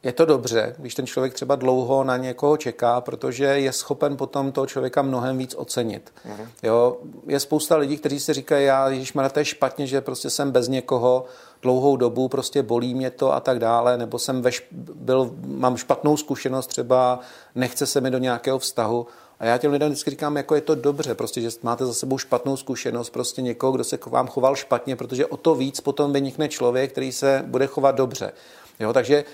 [0.02, 4.52] je to dobře, když ten člověk třeba dlouho na někoho čeká, protože je schopen potom
[4.52, 6.12] toho člověka mnohem víc ocenit.
[6.26, 6.46] Uh-huh.
[6.62, 10.50] Jo, je spousta lidí, kteří si říkají, já, když to je špatně, že prostě jsem
[10.50, 11.24] bez někoho
[11.62, 14.50] dlouhou dobu, prostě bolí mě to a tak dále, nebo jsem ve,
[14.94, 17.20] byl, mám špatnou zkušenost, třeba
[17.54, 19.06] nechce se mi do nějakého vztahu.
[19.40, 22.18] A já těm lidem vždycky říkám, jako je to dobře, prostě, že máte za sebou
[22.18, 26.12] špatnou zkušenost, prostě někoho, kdo se k vám choval špatně, protože o to víc potom
[26.12, 28.32] vynikne člověk, který se bude chovat dobře.
[28.80, 29.24] Jo, takže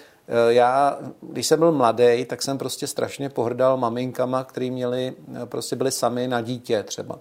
[0.49, 5.12] já, když jsem byl mladý, tak jsem prostě strašně pohrdal maminkama, který měli,
[5.43, 7.19] eh, prostě byli sami na dítě třeba.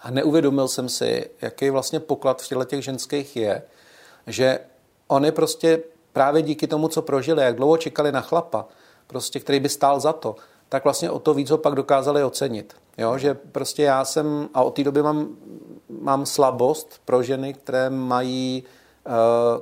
[0.00, 3.62] A neuvědomil jsem si, jaký vlastně poklad v těle těch ženských je,
[4.26, 4.58] že
[5.08, 8.66] oni prostě právě díky tomu, co prožili, jak dlouho čekali na chlapa,
[9.06, 10.36] prostě, který by stál za to,
[10.68, 12.74] tak vlastně o to víc ho pak dokázali ocenit.
[12.98, 15.28] Jo, že prostě já jsem, a od té doby mám,
[16.00, 18.64] mám slabost pro ženy, které mají,
[19.06, 19.10] eh,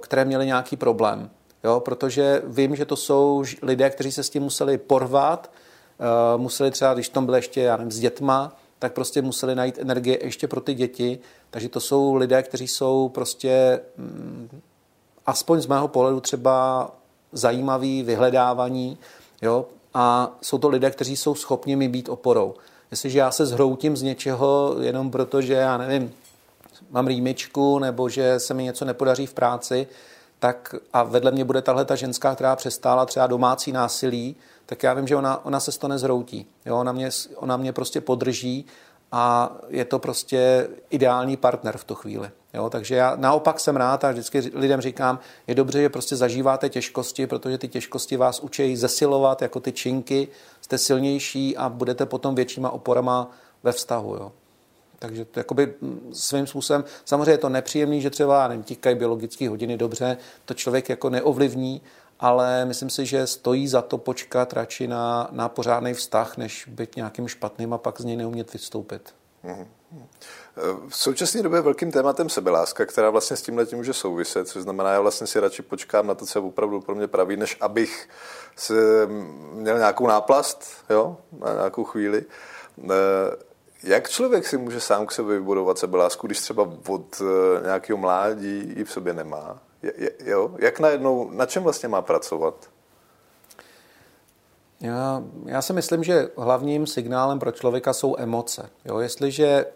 [0.00, 1.30] které měly nějaký problém
[1.64, 5.50] jo, protože vím, že to jsou lidé, kteří se s tím museli porvat,
[6.34, 9.78] uh, museli třeba, když tam byli ještě, já nevím, s dětma, tak prostě museli najít
[9.78, 11.18] energie ještě pro ty děti,
[11.50, 14.60] takže to jsou lidé, kteří jsou prostě mm,
[15.26, 16.90] aspoň z mého pohledu třeba
[17.32, 18.98] zajímaví, vyhledávaní,
[19.42, 22.54] jo, a jsou to lidé, kteří jsou schopni mi být oporou.
[22.90, 26.12] Jestliže já se zhroutím z něčeho jenom proto, že já nevím,
[26.90, 29.86] mám rýmičku nebo že se mi něco nepodaří v práci,
[30.40, 34.94] tak a vedle mě bude tahle ta ženská, která přestála třeba domácí násilí, tak já
[34.94, 36.46] vím, že ona, ona se z toho nezhroutí.
[36.66, 38.66] Jo, ona, mě, ona mě prostě podrží
[39.12, 42.30] a je to prostě ideální partner v tu chvíli.
[42.54, 46.68] Jo, takže já naopak jsem rád a vždycky lidem říkám, je dobře, že prostě zažíváte
[46.68, 50.28] těžkosti, protože ty těžkosti vás učí zesilovat jako ty činky,
[50.60, 53.30] jste silnější a budete potom většíma oporama
[53.62, 54.14] ve vztahu.
[54.14, 54.32] Jo.
[55.02, 55.74] Takže to jakoby
[56.12, 60.88] svým způsobem, samozřejmě je to nepříjemný, že třeba nevím, tíkají biologické hodiny dobře, to člověk
[60.88, 61.82] jako neovlivní,
[62.20, 66.96] ale myslím si, že stojí za to počkat radši na, na pořádný vztah, než být
[66.96, 69.14] nějakým špatným a pak z něj neumět vystoupit.
[70.88, 74.92] V současné době velkým tématem sebeláska, která vlastně s tímhle tím může souviset, což znamená,
[74.92, 78.08] já vlastně si radši počkám na to, co je opravdu pro mě pravý, než abych
[78.56, 79.06] se
[79.52, 82.24] měl nějakou náplast, jo, na nějakou chvíli.
[82.84, 83.49] Eh,
[83.82, 88.72] jak člověk si může sám k sobě vybudovat sebelásku, když třeba od eh, nějakého mládí
[88.76, 89.58] ji v sobě nemá?
[89.82, 90.54] Je, jo?
[90.58, 92.70] Jak najednou, na čem vlastně má pracovat?
[94.80, 98.70] Já, já si myslím, že hlavním signálem pro člověka jsou emoce.
[98.84, 98.98] Jo?
[98.98, 99.66] Jestliže,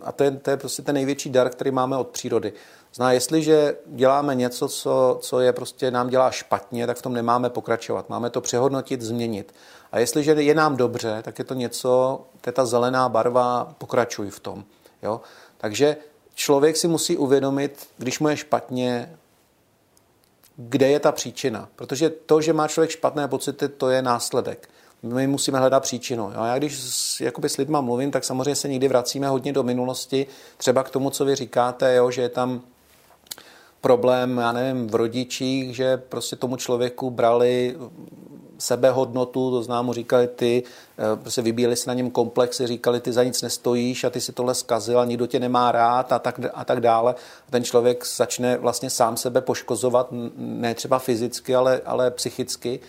[0.00, 2.52] a to je, to je prostě ten největší dar, který máme od přírody.
[2.94, 7.50] Zná, jestliže děláme něco, co, co je prostě nám dělá špatně, tak v tom nemáme
[7.50, 8.08] pokračovat.
[8.08, 9.54] Máme to přehodnotit, změnit.
[9.92, 14.30] A jestliže je nám dobře, tak je to něco, to je ta zelená barva, pokračuj
[14.30, 14.64] v tom.
[15.02, 15.20] Jo?
[15.58, 15.96] Takže
[16.34, 19.16] člověk si musí uvědomit, když mu je špatně,
[20.56, 21.68] kde je ta příčina.
[21.76, 24.68] Protože to, že má člověk špatné pocity, to je následek.
[25.02, 26.32] My musíme hledat příčinu.
[26.34, 26.44] Jo?
[26.44, 30.26] Já když s, jakoby s lidma mluvím, tak samozřejmě se někdy vracíme hodně do minulosti,
[30.56, 32.10] třeba k tomu, co vy říkáte, jo?
[32.10, 32.60] že je tam
[33.80, 37.76] problém, já nevím, v rodičích, že prostě tomu člověku brali
[38.58, 40.62] sebehodnotu, to znám, mu říkali ty,
[40.98, 44.32] eh, prostě vybíjeli si na něm komplexy, říkali ty za nic nestojíš a ty si
[44.32, 47.14] tohle zkazil a nikdo tě nemá rád a tak, a tak dále.
[47.48, 52.80] A ten člověk začne vlastně sám sebe poškozovat, ne třeba fyzicky, ale, ale psychicky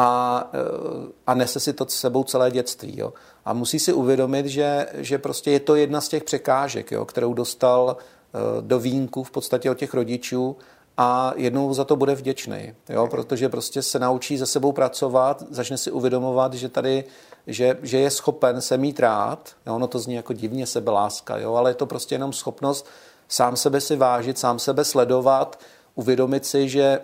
[0.00, 2.98] a, eh, a nese si to s sebou celé dětství.
[2.98, 3.12] Jo.
[3.44, 7.34] A musí si uvědomit, že, že prostě je to jedna z těch překážek, jo, kterou
[7.34, 10.56] dostal eh, do výjimku v podstatě od těch rodičů
[10.96, 15.78] a jednou za to bude vděčný, jo, protože prostě se naučí se sebou pracovat, začne
[15.78, 17.04] si uvědomovat, že tady,
[17.46, 21.54] že, že je schopen se mít rád, jo, ono to zní jako divně sebeláska, jo,
[21.54, 22.86] ale je to prostě jenom schopnost
[23.28, 25.60] sám sebe si vážit, sám sebe sledovat,
[25.94, 27.00] uvědomit si, že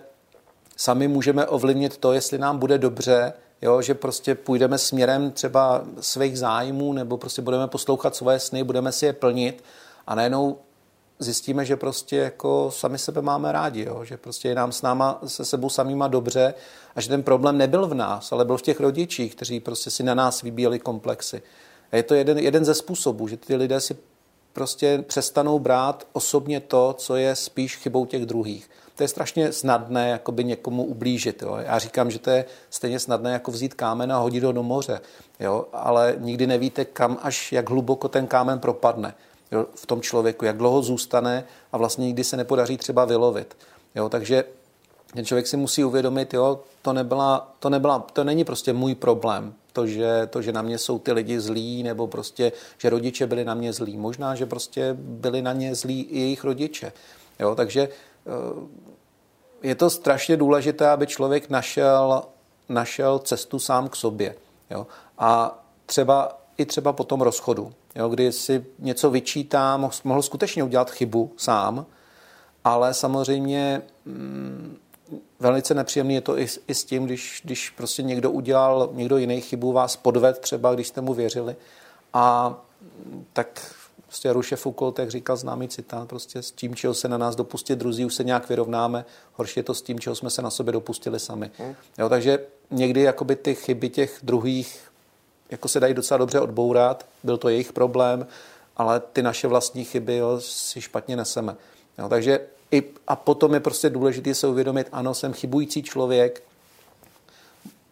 [0.76, 6.38] sami můžeme ovlivnit to, jestli nám bude dobře, jo, že prostě půjdeme směrem třeba svých
[6.38, 9.64] zájmů nebo prostě budeme poslouchat svoje sny, budeme si je plnit
[10.06, 10.58] a najednou
[11.18, 14.04] zjistíme, že prostě jako sami sebe máme rádi, jo?
[14.04, 16.54] že prostě je nám s náma, se sebou samýma dobře
[16.94, 20.02] a že ten problém nebyl v nás, ale byl v těch rodičích, kteří prostě si
[20.02, 21.42] na nás vybíjeli komplexy.
[21.92, 23.96] A je to jeden, jeden ze způsobů, že ty lidé si
[24.56, 28.70] prostě přestanou brát osobně to, co je spíš chybou těch druhých.
[28.94, 31.42] To je strašně snadné jakoby někomu ublížit.
[31.42, 31.56] Jo?
[31.56, 35.00] Já říkám, že to je stejně snadné jako vzít kámen a hodit ho do moře.
[35.40, 35.66] Jo?
[35.72, 39.14] Ale nikdy nevíte, kam až jak hluboko ten kámen propadne
[39.52, 43.56] jo, v tom člověku, jak dlouho zůstane a vlastně nikdy se nepodaří třeba vylovit.
[43.94, 44.44] Jo, takže
[45.14, 49.54] ten člověk si musí uvědomit, jo, to, nebyla, to, nebyla, to není prostě můj problém,
[49.76, 53.44] to že, to, že na mě jsou ty lidi zlí, nebo prostě, že rodiče byli
[53.44, 53.96] na mě zlí.
[53.96, 56.92] Možná, že prostě byli na ně zlí i jejich rodiče.
[57.40, 62.22] Jo, takže eh, je to strašně důležité, aby člověk našel,
[62.68, 64.34] našel cestu sám k sobě.
[64.70, 64.86] Jo.
[65.18, 70.90] A třeba i třeba po tom rozchodu jo, kdy si něco vyčítá, mohl, skutečně udělat
[70.90, 71.86] chybu sám,
[72.64, 74.76] ale samozřejmě mm,
[75.40, 79.40] velice nepříjemný je to i, i s tím, když, když prostě někdo udělal, někdo jiný
[79.40, 81.56] chybu, vás podved třeba, když jste mu věřili
[82.12, 82.54] a
[83.32, 83.74] tak
[84.06, 87.74] prostě Ruše Foucault, jak říkal známý citát, prostě s tím, čeho se na nás dopustí
[87.74, 90.72] druzí, už se nějak vyrovnáme, horší je to s tím, čeho jsme se na sobě
[90.72, 91.50] dopustili sami.
[91.58, 91.74] Hmm.
[91.98, 92.38] Jo, takže
[92.70, 94.80] někdy jakoby ty chyby těch druhých
[95.50, 98.26] jako se dají docela dobře odbourat, byl to jejich problém,
[98.76, 101.56] ale ty naše vlastní chyby jo, si špatně neseme.
[101.98, 106.42] Jo, takže i, a potom je prostě důležité se uvědomit, ano, jsem chybující člověk,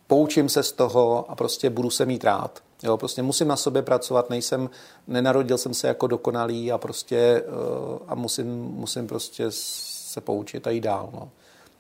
[0.06, 2.62] poučím se z toho a prostě budu se mít rád.
[2.82, 4.70] Jo, prostě musím na sobě pracovat, nejsem,
[5.06, 10.70] nenarodil jsem se jako dokonalý a prostě uh, a musím, musím prostě se poučit a
[10.70, 11.10] jít dál.
[11.12, 11.30] No.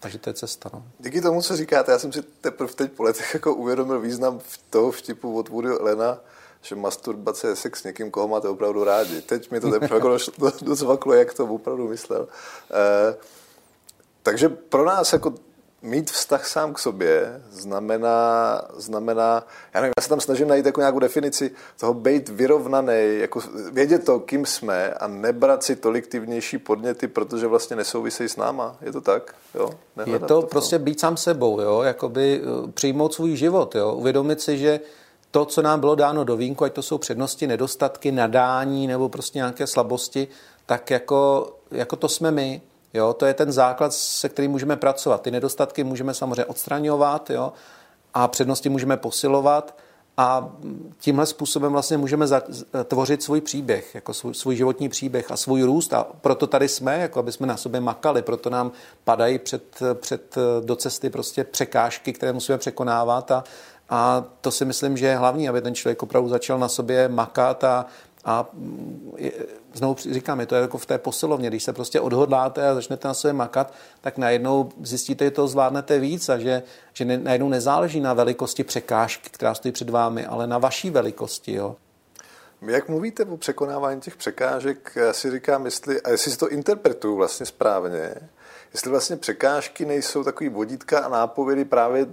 [0.00, 0.70] Takže to je cesta.
[0.72, 0.82] No.
[0.98, 4.90] Díky tomu, co říkáte, já jsem si teprve teď po letech jako uvědomil význam toho
[4.90, 6.18] vtipu od Woody Elena,
[6.64, 9.22] že masturbace je sex s někým, koho máte opravdu rádi.
[9.22, 10.18] Teď mi to teprve jako
[10.62, 12.28] docvaklo, jak to opravdu myslel.
[12.70, 13.16] Eh,
[14.22, 15.34] takže pro nás jako
[15.84, 20.80] mít vztah sám k sobě znamená, znamená já nevím, já se tam snažím najít jako
[20.80, 21.50] nějakou definici
[21.80, 23.40] toho být vyrovnaný, jako
[23.72, 28.36] vědět to, kým jsme a nebrat si tolik ty vnější podněty, protože vlastně nesouvisejí s
[28.36, 28.76] náma.
[28.80, 29.34] Je to tak?
[29.54, 29.70] Jo?
[30.06, 31.82] Je to, to prostě být sám sebou, jo?
[31.82, 33.92] Jakoby eh, přijmout svůj život, jo?
[33.92, 34.80] uvědomit si, že
[35.34, 39.38] to, co nám bylo dáno do vínku, ať to jsou přednosti, nedostatky, nadání nebo prostě
[39.38, 40.28] nějaké slabosti,
[40.66, 42.62] tak jako, jako to jsme my.
[42.94, 45.22] Jo, to je ten základ, se kterým můžeme pracovat.
[45.22, 47.52] Ty nedostatky můžeme samozřejmě odstraňovat jo,
[48.14, 49.76] a přednosti můžeme posilovat
[50.16, 50.52] a
[51.00, 52.26] tímhle způsobem vlastně můžeme
[52.84, 56.98] tvořit svůj příběh, jako svůj, svůj životní příběh a svůj růst a proto tady jsme,
[56.98, 58.72] jako aby jsme na sobě makali, proto nám
[59.04, 63.44] padají před, před do cesty prostě překážky, které musíme překonávat a,
[63.88, 67.64] a to si myslím, že je hlavní, aby ten člověk opravdu začal na sobě makat
[67.64, 67.86] a,
[68.24, 68.46] A
[69.16, 69.32] je,
[69.74, 73.14] znovu říkám, je to jako v té posilovně, když se prostě odhodláte a začnete na
[73.14, 78.00] sebe makat, tak najednou zjistíte, že to zvládnete víc a že, že ne, najednou nezáleží
[78.00, 81.52] na velikosti překážky, která stojí před vámi, ale na vaší velikosti.
[81.52, 81.76] Jo.
[82.62, 87.16] Jak mluvíte o překonávání těch překážek, já si říkám, jestli, a jestli si to interpretuju
[87.16, 88.14] vlastně správně,
[88.74, 92.06] jestli vlastně překážky nejsou takový vodítka a nápovědy právě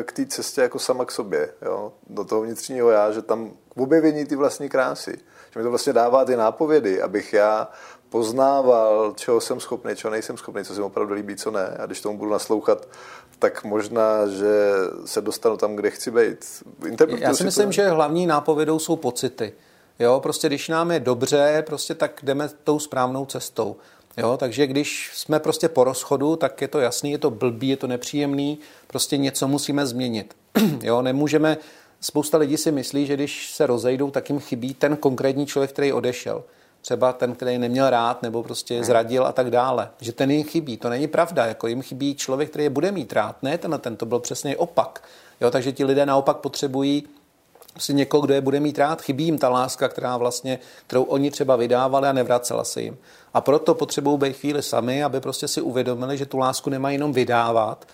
[0.00, 1.92] e, k té cestě jako sama k sobě, jo?
[2.06, 5.18] do toho vnitřního já, že tam k objevení ty vlastní krásy,
[5.50, 7.68] že mi to vlastně dává ty nápovědy, abych já
[8.08, 11.76] poznával, čeho jsem schopný, čeho nejsem schopný, co se mi opravdu líbí, co ne.
[11.78, 12.88] A když tomu budu naslouchat,
[13.38, 14.72] tak možná, že
[15.04, 16.62] se dostanu tam, kde chci být.
[17.18, 17.72] Já si myslím, to...
[17.72, 19.52] že hlavní nápovědou jsou pocity.
[19.98, 23.76] Jo, prostě když nám je dobře, prostě tak jdeme tou správnou cestou.
[24.18, 27.76] Jo, takže když jsme prostě po rozchodu, tak je to jasný, je to blbý, je
[27.76, 30.36] to nepříjemný, prostě něco musíme změnit.
[30.82, 31.56] jo, nemůžeme,
[32.00, 35.92] spousta lidí si myslí, že když se rozejdou, tak jim chybí ten konkrétní člověk, který
[35.92, 36.44] odešel.
[36.80, 38.84] Třeba ten, který neměl rád nebo prostě hmm.
[38.84, 39.90] zradil a tak dále.
[40.00, 40.76] Že ten jim chybí.
[40.76, 41.46] To není pravda.
[41.46, 43.42] Jako jim chybí člověk, který je bude mít rád.
[43.42, 45.02] Ne ten, ten to byl přesně opak.
[45.40, 47.08] Jo, takže ti lidé naopak potřebují
[47.78, 51.30] si někoho, kdo je bude mít rád, chybí jim ta láska, která vlastně, kterou oni
[51.30, 52.98] třeba vydávali a nevracela se jim.
[53.34, 57.12] A proto potřebují být chvíli sami, aby prostě si uvědomili, že tu lásku nemají jenom
[57.12, 57.86] vydávat,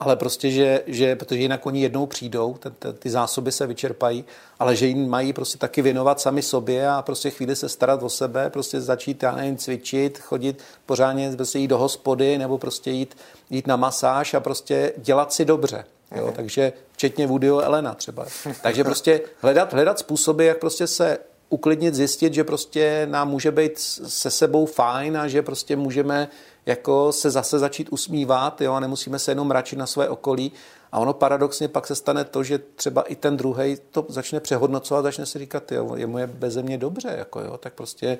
[0.00, 4.24] ale prostě, že, že protože jinak oni jednou přijdou, ty, ty zásoby se vyčerpají,
[4.58, 8.08] ale že jim mají prostě taky věnovat sami sobě a prostě chvíli se starat o
[8.08, 13.16] sebe, prostě začít, já nevím, cvičit, chodit pořádně, prostě jít do hospody nebo prostě jít,
[13.50, 15.84] jít na masáž a prostě dělat si dobře.
[16.14, 18.26] Jo, takže včetně Woodyho Elena třeba.
[18.62, 23.78] Takže prostě hledat, hledat způsoby, jak prostě se uklidnit, zjistit, že prostě nám může být
[23.78, 26.28] se sebou fajn a že prostě můžeme
[26.66, 30.52] jako se zase začít usmívat jo, a nemusíme se jenom mračit na své okolí.
[30.92, 35.02] A ono paradoxně pak se stane to, že třeba i ten druhý to začne přehodnocovat,
[35.02, 38.18] začne si říkat, jo, je mu je beze mě dobře, jako jo, tak prostě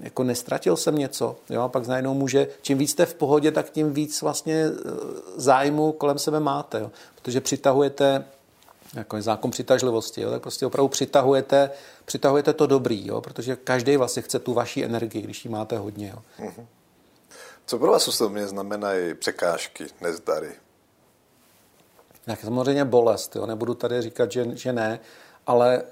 [0.00, 3.70] jako nestratil jsem něco, jo, a pak najednou může, čím víc jste v pohodě, tak
[3.70, 4.70] tím víc vlastně e,
[5.36, 8.24] zájmu kolem sebe máte, jo, protože přitahujete
[8.94, 11.70] jako je zákon přitažlivosti, jo, tak prostě opravdu přitahujete,
[12.04, 16.08] přitahujete to dobrý, jo, protože každý vlastně chce tu vaší energii, když ji máte hodně.
[16.08, 16.46] Jo.
[16.46, 16.66] Mm-hmm.
[17.66, 20.52] Co pro vás osobně znamenají překážky, nezdary?
[22.24, 23.46] Tak samozřejmě bolest, jo.
[23.46, 25.00] nebudu tady říkat, že, že ne,
[25.46, 25.82] ale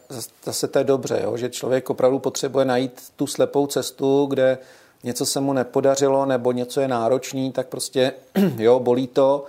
[0.42, 4.58] zase to je dobře, jo, že člověk opravdu potřebuje najít tu slepou cestu, kde
[5.04, 8.12] něco se mu nepodařilo nebo něco je náročný, tak prostě
[8.56, 9.44] jo, bolí to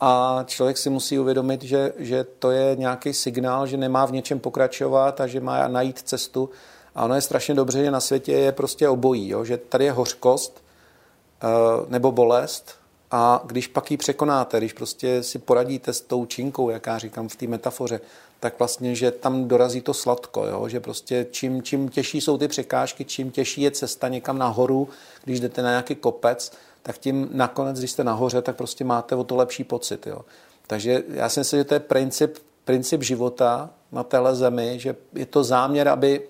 [0.00, 4.40] a člověk si musí uvědomit, že, že to je nějaký signál, že nemá v něčem
[4.40, 6.50] pokračovat a že má najít cestu.
[6.94, 9.92] A ono je strašně dobře, že na světě je prostě obojí, jo, že tady je
[9.92, 10.61] hořkost
[11.88, 12.74] nebo bolest
[13.10, 17.28] a když pak ji překonáte, když prostě si poradíte s tou činkou, jak já říkám
[17.28, 18.00] v té metafoře,
[18.40, 20.68] tak vlastně, že tam dorazí to sladko, jo?
[20.68, 24.88] že prostě čím, čím těžší jsou ty překážky, čím těžší je cesta někam nahoru,
[25.24, 26.52] když jdete na nějaký kopec,
[26.82, 30.06] tak tím nakonec, když jste nahoře, tak prostě máte o to lepší pocit.
[30.06, 30.20] Jo?
[30.66, 35.26] Takže já si myslím, že to je princip, princip života na téhle zemi, že je
[35.26, 36.28] to záměr, aby,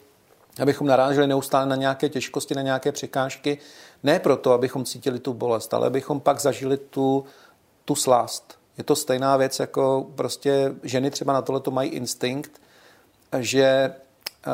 [0.61, 3.59] abychom naráželi neustále na nějaké těžkosti, na nějaké překážky,
[4.03, 7.25] ne proto, abychom cítili tu bolest, ale abychom pak zažili tu,
[7.85, 8.59] tu slást.
[8.79, 12.61] Je to stejná věc, jako prostě ženy třeba na tohle to mají instinkt,
[13.39, 13.95] že
[14.47, 14.53] uh,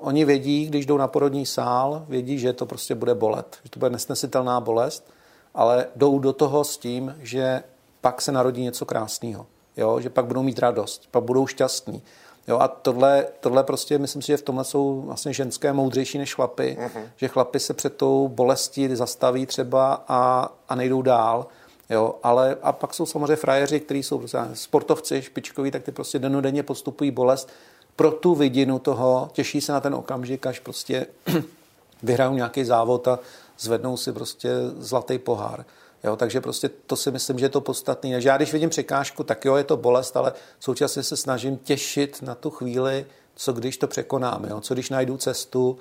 [0.00, 3.78] oni vědí, když jdou na porodní sál, vědí, že to prostě bude bolet, že to
[3.78, 5.10] bude nesnesitelná bolest,
[5.54, 7.62] ale jdou do toho s tím, že
[8.00, 10.00] pak se narodí něco krásného, jo?
[10.00, 12.02] že pak budou mít radost, pak budou šťastní.
[12.48, 16.34] Jo, a tohle, tohle prostě, myslím si, že v tomhle jsou vlastně ženské moudřejší než
[16.34, 17.02] chlapy, uh-huh.
[17.16, 21.46] že chlapy se před tou bolestí zastaví třeba a, a nejdou dál.
[21.90, 26.18] Jo, ale a pak jsou samozřejmě frajeři, kteří jsou prostě sportovci špičkoví, tak ty prostě
[26.18, 27.48] denodenně postupují bolest
[27.96, 31.06] pro tu vidinu toho, těší se na ten okamžik, až prostě
[32.02, 33.18] vyhrajou nějaký závod a
[33.58, 35.64] zvednou si prostě zlatý pohár.
[36.06, 38.10] Jo, takže prostě to si myslím, že je to podstatné.
[38.10, 42.22] Takže já když vidím překážku, tak jo, je to bolest, ale současně se snažím těšit
[42.22, 44.60] na tu chvíli, co když to překonám, jo?
[44.60, 45.78] co když najdu cestu,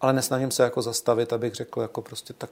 [0.00, 2.50] ale nesnažím se jako zastavit, abych řekl, jako prostě tak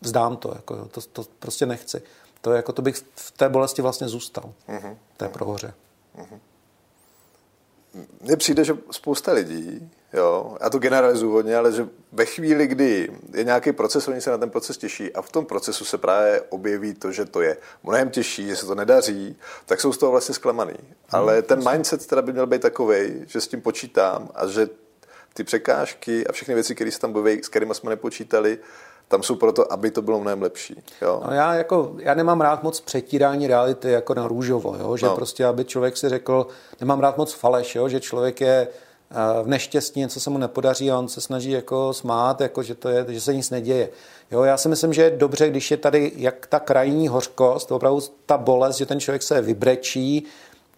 [0.00, 2.02] vzdám to, jako jo, to, to prostě nechci.
[2.40, 4.96] To, jako, to bych v té bolesti vlastně zůstal, uh-huh.
[5.16, 5.74] té prohoře.
[6.18, 6.38] Uh-huh.
[8.20, 13.10] Mně přijde, že spousta lidí Jo, já to generalizuju hodně, ale že ve chvíli, kdy
[13.34, 16.42] je nějaký proces, oni se na ten proces těší a v tom procesu se právě
[16.48, 19.36] objeví to, že to je mnohem těžší, že se to nedaří,
[19.66, 20.74] tak jsou z toho vlastně zklamaný.
[21.10, 24.68] Ale hmm, ten mindset teda by měl být takový, že s tím počítám a že
[25.34, 28.58] ty překážky a všechny věci, které se tam objeví, s kterými jsme nepočítali,
[29.08, 30.82] tam jsou proto, aby to bylo mnohem lepší.
[31.02, 31.22] Jo?
[31.26, 34.96] No já, jako, já nemám rád moc přetírání reality jako na růžovo, jo?
[34.96, 35.16] že no.
[35.16, 36.46] prostě, aby člověk si řekl,
[36.80, 37.88] nemám rád moc faleš, jo?
[37.88, 38.68] že člověk je
[39.42, 42.88] v neštěstí něco se mu nepodaří a on se snaží jako smát, jako že, to
[42.88, 43.88] je, že se nic neděje.
[44.30, 48.00] Jo, já si myslím, že je dobře, když je tady jak ta krajní hořkost, opravdu
[48.26, 50.24] ta bolest, že ten člověk se vybrečí,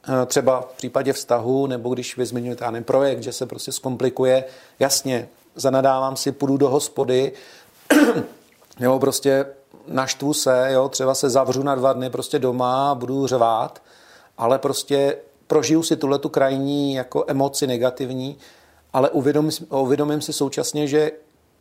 [0.09, 4.45] eh, třeba v případě vztahu, nebo když vy zmiňujete projekt, že se prostě zkomplikuje,
[4.79, 7.33] jasně, zanadávám si, půjdu do hospody,
[8.81, 9.47] nebo prostě
[9.87, 13.83] naštvu se, jo, třeba se zavřu na dva dny prostě doma budu řvát,
[14.39, 15.17] ale prostě
[15.55, 18.37] prožiju si tuhle tu krajní jako emoci negativní,
[18.93, 21.13] ale uvědomím, uvědomím si současně, že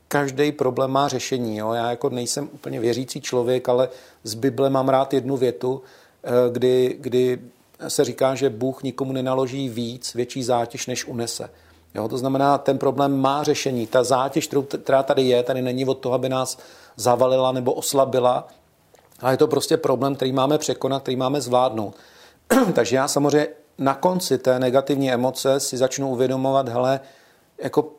[0.08, 1.58] každý problém má řešení.
[1.58, 1.74] Jo.
[1.74, 3.90] Já jako nejsem úplně věřící člověk, ale
[4.24, 5.82] z Bible mám rád jednu větu,
[6.24, 7.40] eh, kdy, kdy
[7.88, 11.50] se říká, že Bůh nikomu nenaloží víc, větší zátěž, než unese.
[11.96, 13.88] Jo, to znamená, ten problém má řešení.
[13.88, 14.50] Ta zátěž,
[14.84, 16.58] která tady je, tady není od toho, aby nás
[16.96, 18.48] zavalila nebo oslabila,
[19.22, 21.96] ale je to prostě problém, který máme překonat, který máme zvládnout.
[22.74, 27.00] Takže já samozřejmě na konci té negativní emoce si začnu uvědomovat, hele,
[27.64, 27.92] jako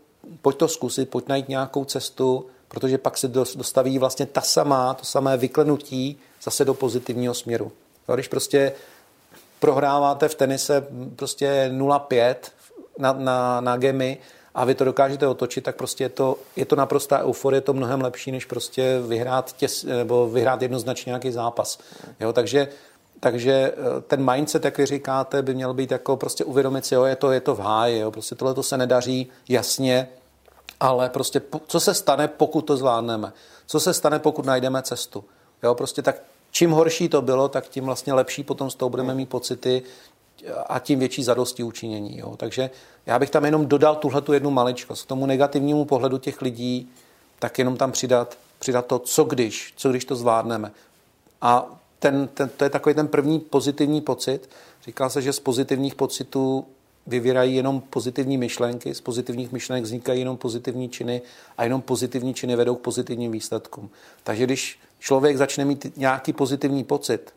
[0.42, 5.04] pojď to zkusit, pojď najít nějakou cestu, protože pak se dostaví vlastně ta samá, to
[5.04, 7.72] samé vyklenutí zase do pozitivního směru.
[8.08, 8.72] Jo, když prostě
[9.60, 12.34] prohráváte v tenise prostě 0-5
[12.98, 14.18] na, na, na gemy
[14.54, 17.72] a vy to dokážete otočit, tak prostě je to, je to naprostá euforie, je to
[17.72, 21.78] mnohem lepší, než prostě vyhrát, těs, nebo vyhrát jednoznačně nějaký zápas.
[22.20, 22.68] Jo, takže
[23.24, 27.04] takže eh, ten mindset, jak vy říkáte, by měl být jako prostě uvědomit si, jo,
[27.04, 30.08] je to, je to v háji, jo, prostě tohle to se nedaří jasně,
[30.80, 33.32] ale prostě co se stane, pokud to zvládneme?
[33.66, 35.24] Co se stane, pokud najdeme cestu?
[35.62, 36.16] Jo, prostě tak
[36.50, 39.82] čím horší to bylo, tak tím vlastně lepší potom z toho budeme mít pocity
[40.66, 42.18] a tím větší zadosti učinění.
[42.18, 42.36] Jo.
[42.36, 42.70] Takže
[43.06, 45.04] já bych tam jenom dodal tuhle tu jednu maličkost.
[45.04, 46.90] K tomu negativnímu pohledu těch lidí,
[47.38, 50.72] tak jenom tam přidat, přidat to, co když, co když to zvládneme.
[51.40, 54.50] A ten, ten, to je takový ten první pozitivní pocit.
[54.84, 56.66] Říká se, že z pozitivních pocitů
[57.06, 61.22] vyvírají jenom pozitivní myšlenky, z pozitivních myšlenek vznikají jenom pozitivní činy
[61.58, 63.90] a jenom pozitivní činy vedou k pozitivním výsledkům.
[64.24, 67.34] Takže když člověk začne mít nějaký pozitivní pocit,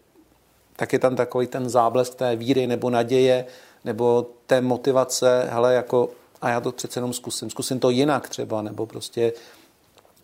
[0.75, 3.45] tak je tam takový ten záblesk té víry nebo naděje
[3.85, 6.09] nebo té motivace, hele, jako
[6.41, 9.33] a já to přece jenom zkusím, zkusím to jinak třeba, nebo prostě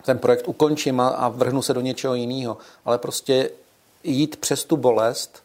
[0.04, 2.56] ten projekt ukončím a, a vrhnu se do něčeho jiného.
[2.84, 3.50] Ale prostě
[4.04, 5.42] jít přes tu bolest,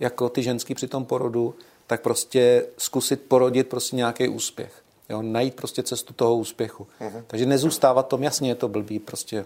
[0.00, 1.54] jako ty ženský při tom porodu,
[1.86, 4.72] tak prostě zkusit porodit prostě nějaký úspěch.
[5.08, 6.86] Jo, najít prostě cestu toho úspěchu.
[7.00, 7.24] Uh-huh.
[7.26, 9.44] Takže nezůstávat tom, jasně je to blbý, prostě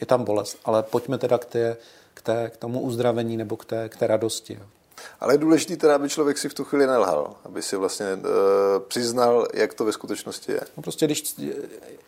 [0.00, 1.76] je tam bolest, ale pojďme teda k, té,
[2.14, 4.54] k, té, k tomu uzdravení nebo k té, k té radosti.
[4.54, 4.66] Jo.
[5.20, 8.22] Ale je důležité teda, aby člověk si v tu chvíli nelhal, aby si vlastně uh,
[8.88, 10.60] přiznal, jak to ve skutečnosti je.
[10.76, 11.34] No prostě když,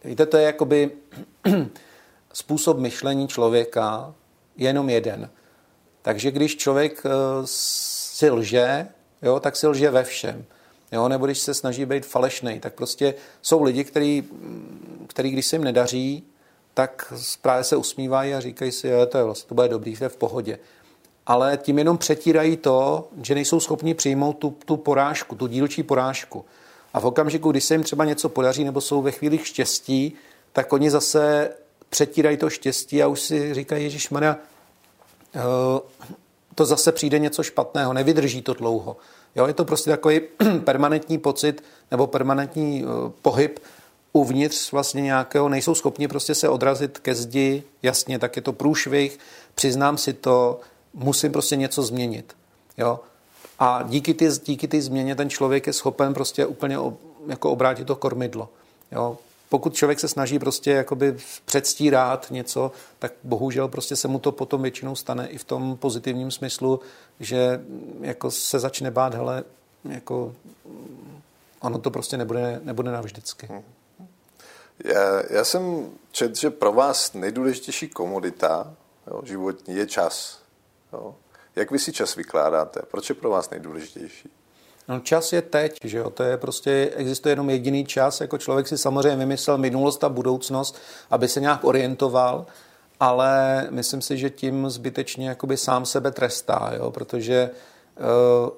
[0.04, 0.90] víte, to je jakoby
[2.32, 4.14] způsob myšlení člověka
[4.56, 5.30] jenom jeden.
[6.08, 7.10] Takže když člověk eh,
[7.44, 8.88] si lže,
[9.22, 10.44] jo, tak si lže ve všem.
[10.92, 14.24] Jo, nebo když se snaží být falešný, tak prostě jsou lidi, který,
[15.06, 16.24] který když se jim nedaří,
[16.74, 20.04] tak právě se usmívají a říkají si, že to je vlastně, to bude dobrý, to
[20.04, 20.58] je v pohodě.
[21.26, 26.44] Ale tím jenom přetírají to, že nejsou schopni přijmout tu, tu porážku, tu dílčí porážku.
[26.94, 30.14] A v okamžiku, když se jim třeba něco podaří nebo jsou ve chvíli štěstí,
[30.52, 31.50] tak oni zase
[31.90, 34.36] přetírají to štěstí a už si říkají, Ježíš Maria,
[36.54, 38.96] to zase přijde něco špatného, nevydrží to dlouho.
[39.36, 40.20] Jo, je to prostě takový
[40.64, 43.58] permanentní pocit nebo permanentní eh, pohyb
[44.12, 49.18] uvnitř vlastně nějakého, nejsou schopni prostě se odrazit ke zdi, jasně, tak je to průšvih,
[49.54, 50.60] přiznám si to,
[50.94, 52.36] musím prostě něco změnit.
[52.78, 53.00] Jo?
[53.58, 56.78] A díky ty, díky ty změně ten člověk je schopen prostě úplně
[57.26, 58.48] jako obrátit to kormidlo.
[58.92, 59.18] Jo?
[59.48, 64.62] Pokud člověk se snaží prostě jakoby předstírat něco, tak bohužel prostě se mu to potom
[64.62, 66.80] většinou stane i v tom pozitivním smyslu,
[67.20, 67.60] že
[68.00, 69.44] jako se začne bát, hele,
[69.84, 70.34] jako
[71.60, 73.48] ono to prostě nebude, nebude navždycky.
[74.84, 78.74] Já, já jsem četl, že pro vás nejdůležitější komodita
[79.06, 80.38] jo, životní je čas.
[80.92, 81.14] Jo.
[81.56, 82.80] Jak vy si čas vykládáte?
[82.90, 84.30] Proč je pro vás nejdůležitější?
[84.88, 88.68] No čas je teď, že jo, to je prostě, existuje jenom jediný čas, jako člověk
[88.68, 90.78] si samozřejmě vymyslel minulost a budoucnost,
[91.10, 92.46] aby se nějak orientoval,
[93.00, 97.50] ale myslím si, že tím zbytečně jakoby sám sebe trestá, jo, protože
[98.00, 98.50] uh,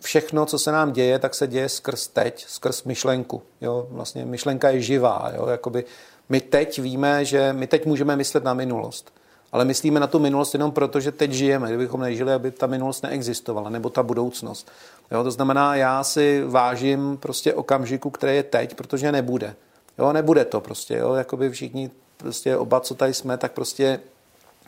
[0.00, 3.42] všechno, co se nám děje, tak se děje skrz teď, skrz myšlenku.
[3.60, 3.86] Jo?
[3.90, 5.32] Vlastně myšlenka je živá.
[5.36, 5.46] Jo?
[5.48, 5.84] Jakoby
[6.28, 9.12] my teď víme, že my teď můžeme myslet na minulost
[9.52, 11.68] ale myslíme na tu minulost jenom proto, že teď žijeme.
[11.68, 14.70] Kdybychom nežili, aby ta minulost neexistovala, nebo ta budoucnost.
[15.10, 19.54] Jo, to znamená, já si vážím prostě okamžiku, který je teď, protože nebude.
[19.98, 24.00] Jo, nebude to prostě, jo, jakoby všichni prostě oba, co tady jsme, tak prostě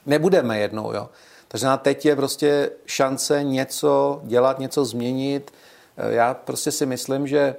[0.07, 1.09] nebudeme jednou, jo.
[1.49, 5.53] Takže na teď je prostě šance něco dělat, něco změnit.
[5.97, 7.57] Já prostě si myslím, že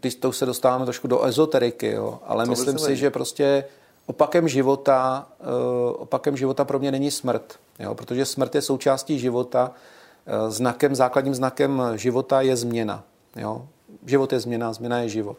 [0.00, 3.64] když to se dostáváme trošku do ezoteriky, jo, ale to myslím si, že prostě
[4.10, 9.70] opakem života, uh, opakem života pro mě není smrt, jo, protože smrt je součástí života,
[9.70, 13.04] uh, znakem, základním znakem života je změna.
[13.36, 13.66] Jo.
[14.06, 15.36] Život je změna, změna je život.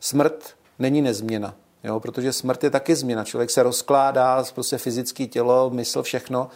[0.00, 1.54] Smrt není nezměna,
[1.84, 3.24] jo, protože smrt je taky změna.
[3.24, 6.48] Člověk se rozkládá, prostě fyzické tělo, mysl, všechno,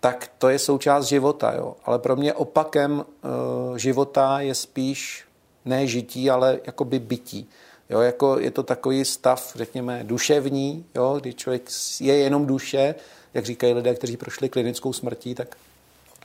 [0.00, 1.52] tak to je součást života.
[1.56, 1.76] Jo.
[1.84, 5.24] Ale pro mě opakem uh, života je spíš
[5.64, 7.48] ne žití, ale jakoby bytí.
[7.90, 11.70] Jo, jako je to takový stav, řekněme, duševní, jo, kdy člověk
[12.00, 12.94] je jenom duše,
[13.34, 15.56] jak říkají lidé, kteří prošli klinickou smrtí, tak,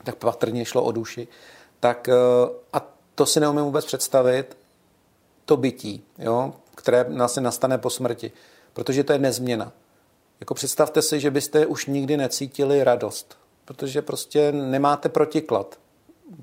[0.04, 1.28] tak patrně šlo o duši.
[1.80, 2.14] Tak, eh,
[2.74, 4.58] a to si neumím vůbec představit,
[5.46, 8.32] to bytí, jo, které nás nastane po smrti,
[8.74, 9.72] protože to je nezměna.
[10.40, 15.80] Jako představte si, že byste už nikdy necítili radost, protože prostě nemáte protiklad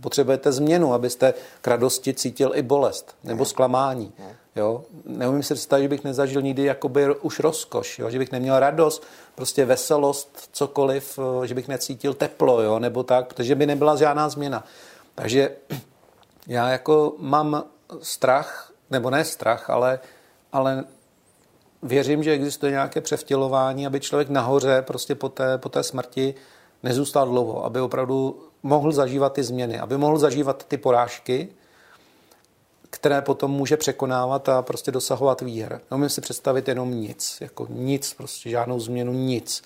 [0.00, 4.12] potřebujete změnu, abyste k radosti cítil i bolest nebo zklamání.
[4.56, 4.84] Jo?
[5.04, 8.10] Neumím si představit, že bych nezažil nikdy jakoby už rozkoš, jo?
[8.10, 12.78] že bych neměl radost, prostě veselost, cokoliv, eh, že bych necítil teplo, jo?
[12.78, 14.64] nebo tak, protože by nebyla žádná změna.
[15.14, 15.50] Takže
[16.46, 17.64] já jako mám
[18.02, 20.00] strach, nebo ne strach, ale,
[20.52, 20.84] ale
[21.82, 26.34] věřím, že existuje nějaké převtělování, aby člověk nahoře prostě po té, po té smrti
[26.82, 31.48] nezůstal dlouho, aby opravdu mohl zažívat ty změny, aby mohl zažívat ty porážky,
[32.90, 35.80] které potom může překonávat a prostě dosahovat výher.
[35.90, 39.62] Neumím si představit jenom nic, jako nic, prostě žádnou změnu, nic.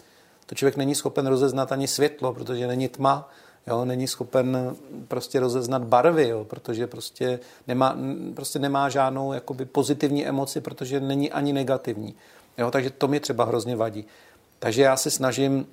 [0.46, 3.30] To člověk není schopen rozeznat ani světlo, protože není tma,
[3.66, 4.76] jo, není schopen
[5.08, 7.96] prostě rozeznat barvy, jo, protože prostě nemá,
[8.34, 12.14] prostě nemá žádnou jakoby pozitivní emoci, protože není ani negativní.
[12.58, 14.04] Jo, takže to mi třeba hrozně vadí.
[14.58, 15.66] Takže já se snažím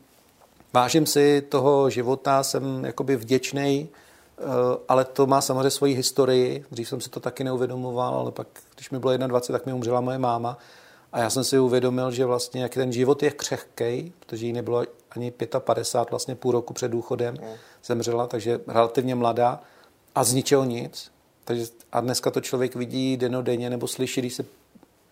[0.74, 4.44] Vážím si toho života, jsem jakoby vděčný, eh,
[4.88, 6.66] ale to má samozřejmě svoji historii.
[6.72, 10.02] Dřív jsem si to taky neuvědomoval, ale pak, když mi bylo 21, tak mi umřela
[10.02, 10.58] moje máma.
[11.12, 14.84] A já jsem si uvědomil, že vlastně jak ten život je křehkej, protože jí nebylo
[15.12, 17.48] ani 55, vlastně půl roku před důchodem mm.
[17.86, 19.62] zemřela, takže relativně mladá
[20.16, 21.12] a z ničeho nic.
[21.46, 24.46] Takže, a dneska to člověk vidí denodenně nebo slyší, když se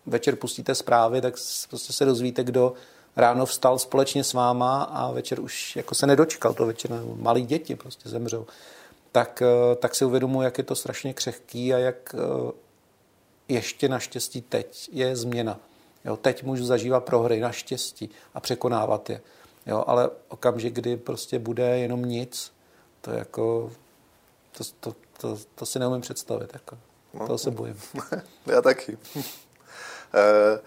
[0.06, 1.34] večer pustíte zprávy, tak
[1.68, 2.74] prostě se dozvíte, kdo
[3.18, 7.76] ráno vstal společně s váma a večer už jako se nedočkal to večer, malí děti
[7.76, 8.46] prostě zemřou,
[9.12, 12.52] tak, eh, tak si uvědomuji, jak je to strašně křehký a jak eh,
[13.48, 15.60] ještě naštěstí teď je změna.
[16.04, 19.20] Jo, teď můžu zažívat prohry naštěstí a překonávat je.
[19.66, 22.52] Jo, ale okamžik, kdy prostě bude jenom nic,
[23.00, 23.72] to jako,
[24.52, 26.50] to, to, to, to si neumím představit.
[26.52, 26.78] Jako.
[27.14, 27.26] No.
[27.26, 27.80] Toho se bojím.
[28.46, 28.98] Já taky.
[30.14, 30.60] E,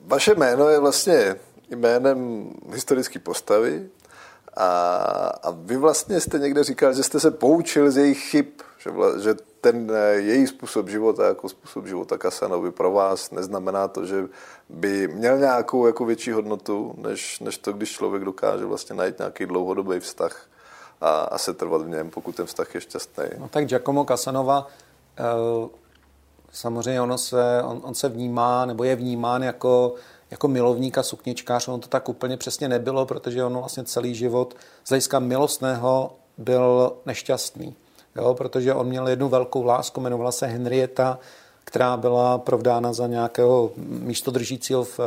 [0.00, 1.36] vaše jméno je vlastně
[1.76, 3.88] jménem historické postavy
[4.56, 4.66] a,
[5.42, 8.46] a vy vlastně jste někde říkal, že jste se poučil z jejich chyb,
[8.78, 13.88] že, vla, že ten eh, její způsob života jako způsob života Kasanovi pro vás neznamená
[13.88, 14.28] to, že
[14.68, 19.46] by měl nějakou jako větší hodnotu, než, než to, když člověk dokáže vlastně najít nějaký
[19.46, 20.46] dlouhodobý vztah
[21.00, 23.24] a, a se trvat v něm, pokud ten vztah je šťastný.
[23.38, 24.66] No tak Giacomo Casanova
[25.18, 25.22] eh,
[26.52, 29.94] samozřejmě ono se, on, on se vnímá, nebo je vnímán jako
[30.32, 34.54] jako milovník a sukničkář, on to tak úplně přesně nebylo, protože on vlastně celý život
[34.84, 37.74] z hlediska milostného byl nešťastný.
[38.16, 41.18] Jo, protože on měl jednu velkou lásku, jmenovala se Henrieta,
[41.64, 44.98] která byla provdána za nějakého místodržícího v,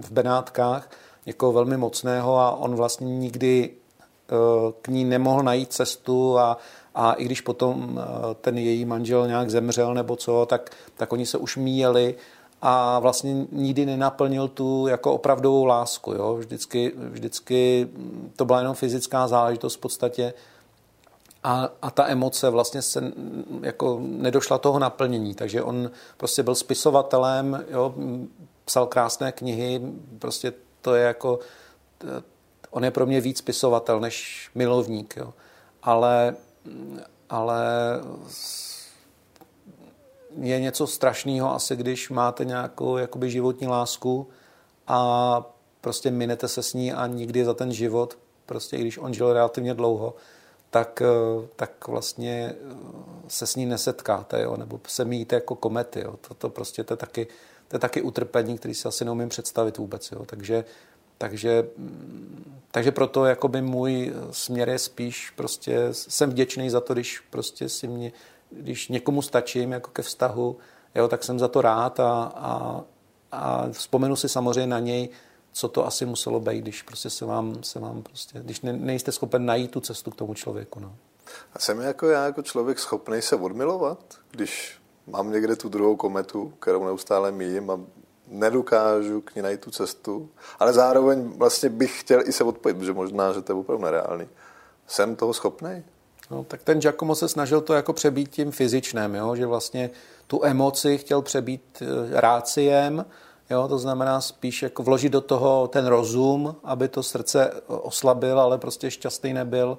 [0.00, 0.90] v Benátkách,
[1.26, 4.34] někoho velmi mocného a on vlastně nikdy eh,
[4.82, 6.58] k ní nemohl najít cestu a,
[6.94, 11.26] a i když potom eh, ten její manžel nějak zemřel nebo co, tak, tak oni
[11.26, 12.14] se už míjeli
[12.62, 16.12] a vlastně nikdy nenaplnil tu jako opravdovou lásku.
[16.12, 16.34] Jo?
[16.34, 17.88] Vždycky, vždycky
[18.36, 20.34] to byla jenom fyzická záležitost v podstatě
[21.44, 23.12] a, a ta emoce vlastně se
[23.62, 25.34] jako nedošla toho naplnění.
[25.34, 27.94] Takže on prostě byl spisovatelem, jo?
[28.64, 29.80] psal krásné knihy,
[30.18, 31.38] prostě to je jako,
[32.70, 35.16] on je pro mě víc spisovatel než milovník.
[35.16, 35.34] Jo?
[35.82, 36.36] Ale,
[37.30, 37.64] ale
[40.40, 44.28] je něco strašného asi, když máte nějakou jakoby životní lásku
[44.86, 45.42] a
[45.80, 49.32] prostě minete se s ní a nikdy za ten život, prostě i když on žil
[49.32, 50.14] relativně dlouho,
[50.70, 52.74] tak, eh, tak vlastně eh,
[53.28, 54.56] se s ní nesetkáte, jo?
[54.56, 56.00] nebo se míjíte jako komety.
[56.00, 56.14] Jo?
[56.38, 57.26] To, prostě to je, taky,
[57.68, 60.12] to je taky utrpení, který si asi neumím představit vůbec.
[60.12, 60.24] Jo?
[60.26, 60.64] Takže,
[61.18, 67.20] takže, mm, takže proto jakoby můj směr je spíš prostě jsem vděčný za to, když
[67.30, 68.12] prostě si mě
[68.50, 70.56] když někomu stačím jako ke vztahu,
[70.94, 72.82] jo, tak jsem za to rád a, a,
[73.32, 75.08] a vzpomenu si samozřejmě na něj,
[75.52, 79.12] co to asi muselo být, když prostě se vám, se vám prostě, když ne, nejste
[79.12, 80.80] schopen najít tu cestu k tomu člověku.
[80.80, 80.96] No.
[81.52, 83.98] A jsem jako já jako člověk schopný se odmilovat,
[84.30, 87.80] když mám někde tu druhou kometu, kterou neustále míjím a
[88.28, 90.28] nedokážu k ní najít tu cestu,
[90.58, 94.28] ale zároveň vlastně bych chtěl i se odpojit, protože možná, že to je opravdu nereálný.
[94.86, 95.84] Jsem toho schopný?
[96.30, 99.36] No, tak ten Giacomo se snažil to jako přebít tím fyzičném, jo?
[99.36, 99.90] že vlastně
[100.26, 103.04] tu emoci chtěl přebít eh, ráciem,
[103.50, 103.68] jo?
[103.68, 108.90] to znamená spíš jako vložit do toho ten rozum, aby to srdce oslabil, ale prostě
[108.90, 109.78] šťastný nebyl.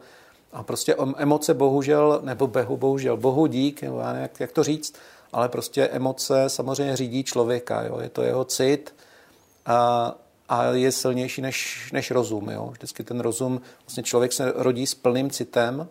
[0.52, 4.96] A prostě emoce bohužel, nebo behu, bohužel, bohu dík, nebo jak, jak to říct,
[5.34, 8.00] ale prostě emoce samozřejmě řídí člověka, jo?
[8.00, 8.96] je to jeho cit
[9.66, 10.16] a,
[10.50, 12.50] a je silnější než, než rozum.
[12.50, 12.70] Jo?
[12.72, 15.88] Vždycky ten rozum, vlastně člověk se rodí s plným citem,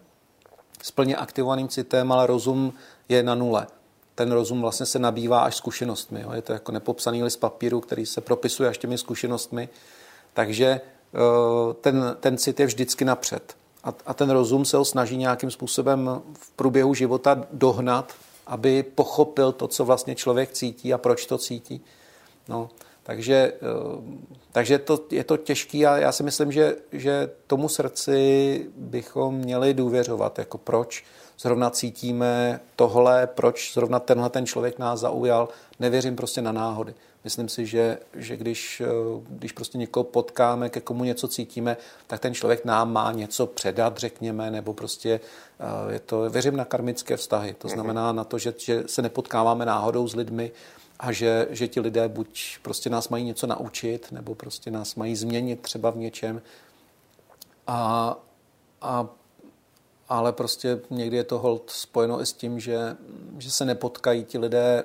[0.82, 2.72] s plně aktivovaným citem, ale rozum
[3.08, 3.66] je na nule.
[4.14, 6.20] Ten rozum vlastně se nabývá až zkušenostmi.
[6.20, 6.32] Jo?
[6.32, 9.68] Je to jako nepopsaný list papíru, který se propisuje až těmi zkušenostmi.
[10.34, 13.56] Takže eh, ten, ten cit je vždycky napřed.
[13.84, 18.12] A, a ten rozum se ho snaží nějakým způsobem v průběhu života dohnat,
[18.46, 21.84] aby pochopil to, co vlastně člověk cítí a proč to cítí.
[22.48, 22.70] No,
[23.08, 24.20] takže, eh,
[24.52, 29.74] takže to, je to těžké a já si myslím, že, že tomu srdci bychom měli
[29.74, 30.38] důvěřovat.
[30.38, 31.04] Jako proč
[31.38, 35.48] zrovna cítíme tohle, proč zrovna tenhle ten člověk nás zaujal.
[35.80, 36.94] Nevěřím prostě na náhody.
[37.24, 38.86] Myslím si, že, že když, eh,
[39.28, 43.98] když prostě někoho potkáme, ke komu něco cítíme, tak ten člověk nám má něco předat,
[43.98, 45.20] řekněme, nebo prostě
[45.60, 47.54] eh, je to, věřím na karmické vztahy.
[47.58, 50.52] To znamená na to, že, že se nepotkáváme náhodou s lidmi,
[50.98, 55.16] a že, že ti lidé buď prostě nás mají něco naučit, nebo prostě nás mají
[55.16, 56.42] změnit třeba v něčem.
[57.66, 58.16] A,
[58.82, 59.08] a,
[60.08, 62.96] ale prostě někdy je to hold spojeno i s tím, že,
[63.38, 64.84] že se nepotkají ti lidé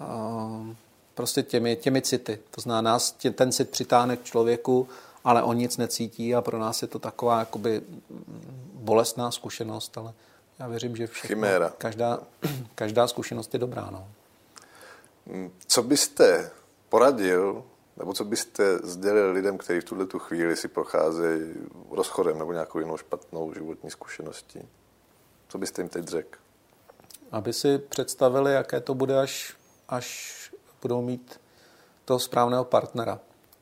[0.00, 0.66] a,
[1.14, 2.38] prostě těmi, těmi city.
[2.50, 4.88] To znamená, nás tě, ten cit přitáhne k člověku,
[5.24, 7.82] ale on nic necítí a pro nás je to taková jakoby
[8.74, 10.12] bolestná zkušenost, ale
[10.58, 11.36] já věřím, že všechno,
[11.78, 12.20] každá,
[12.74, 13.88] každá zkušenost je dobrá.
[13.92, 14.08] No.
[15.66, 16.50] Co byste
[16.88, 17.64] poradil,
[17.96, 21.54] nebo co byste sdělil lidem, kteří v tuhle tu chvíli si procházejí
[21.90, 24.68] rozchodem nebo nějakou jinou špatnou životní zkušeností?
[25.48, 26.38] Co byste jim teď řekl?
[27.32, 29.56] Aby si představili, jaké to bude, až,
[29.88, 30.34] až
[30.82, 31.40] budou mít
[32.04, 33.20] toho správného partnera.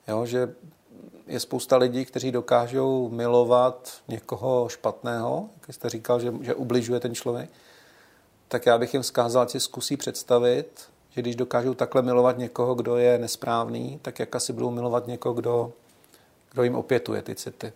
[0.08, 0.54] Jo, že
[1.26, 7.14] je spousta lidí, kteří dokážou milovat někoho špatného, jak jste říkal, že, že ubližuje ten
[7.14, 7.50] člověk,
[8.48, 12.96] tak já bych jim vzkázal, si zkusí představit, že když dokážou takhle milovat někoho, kdo
[12.96, 15.72] je nesprávný, tak jak asi budou milovat někoho, kdo,
[16.52, 17.72] kdo jim opětuje ty city.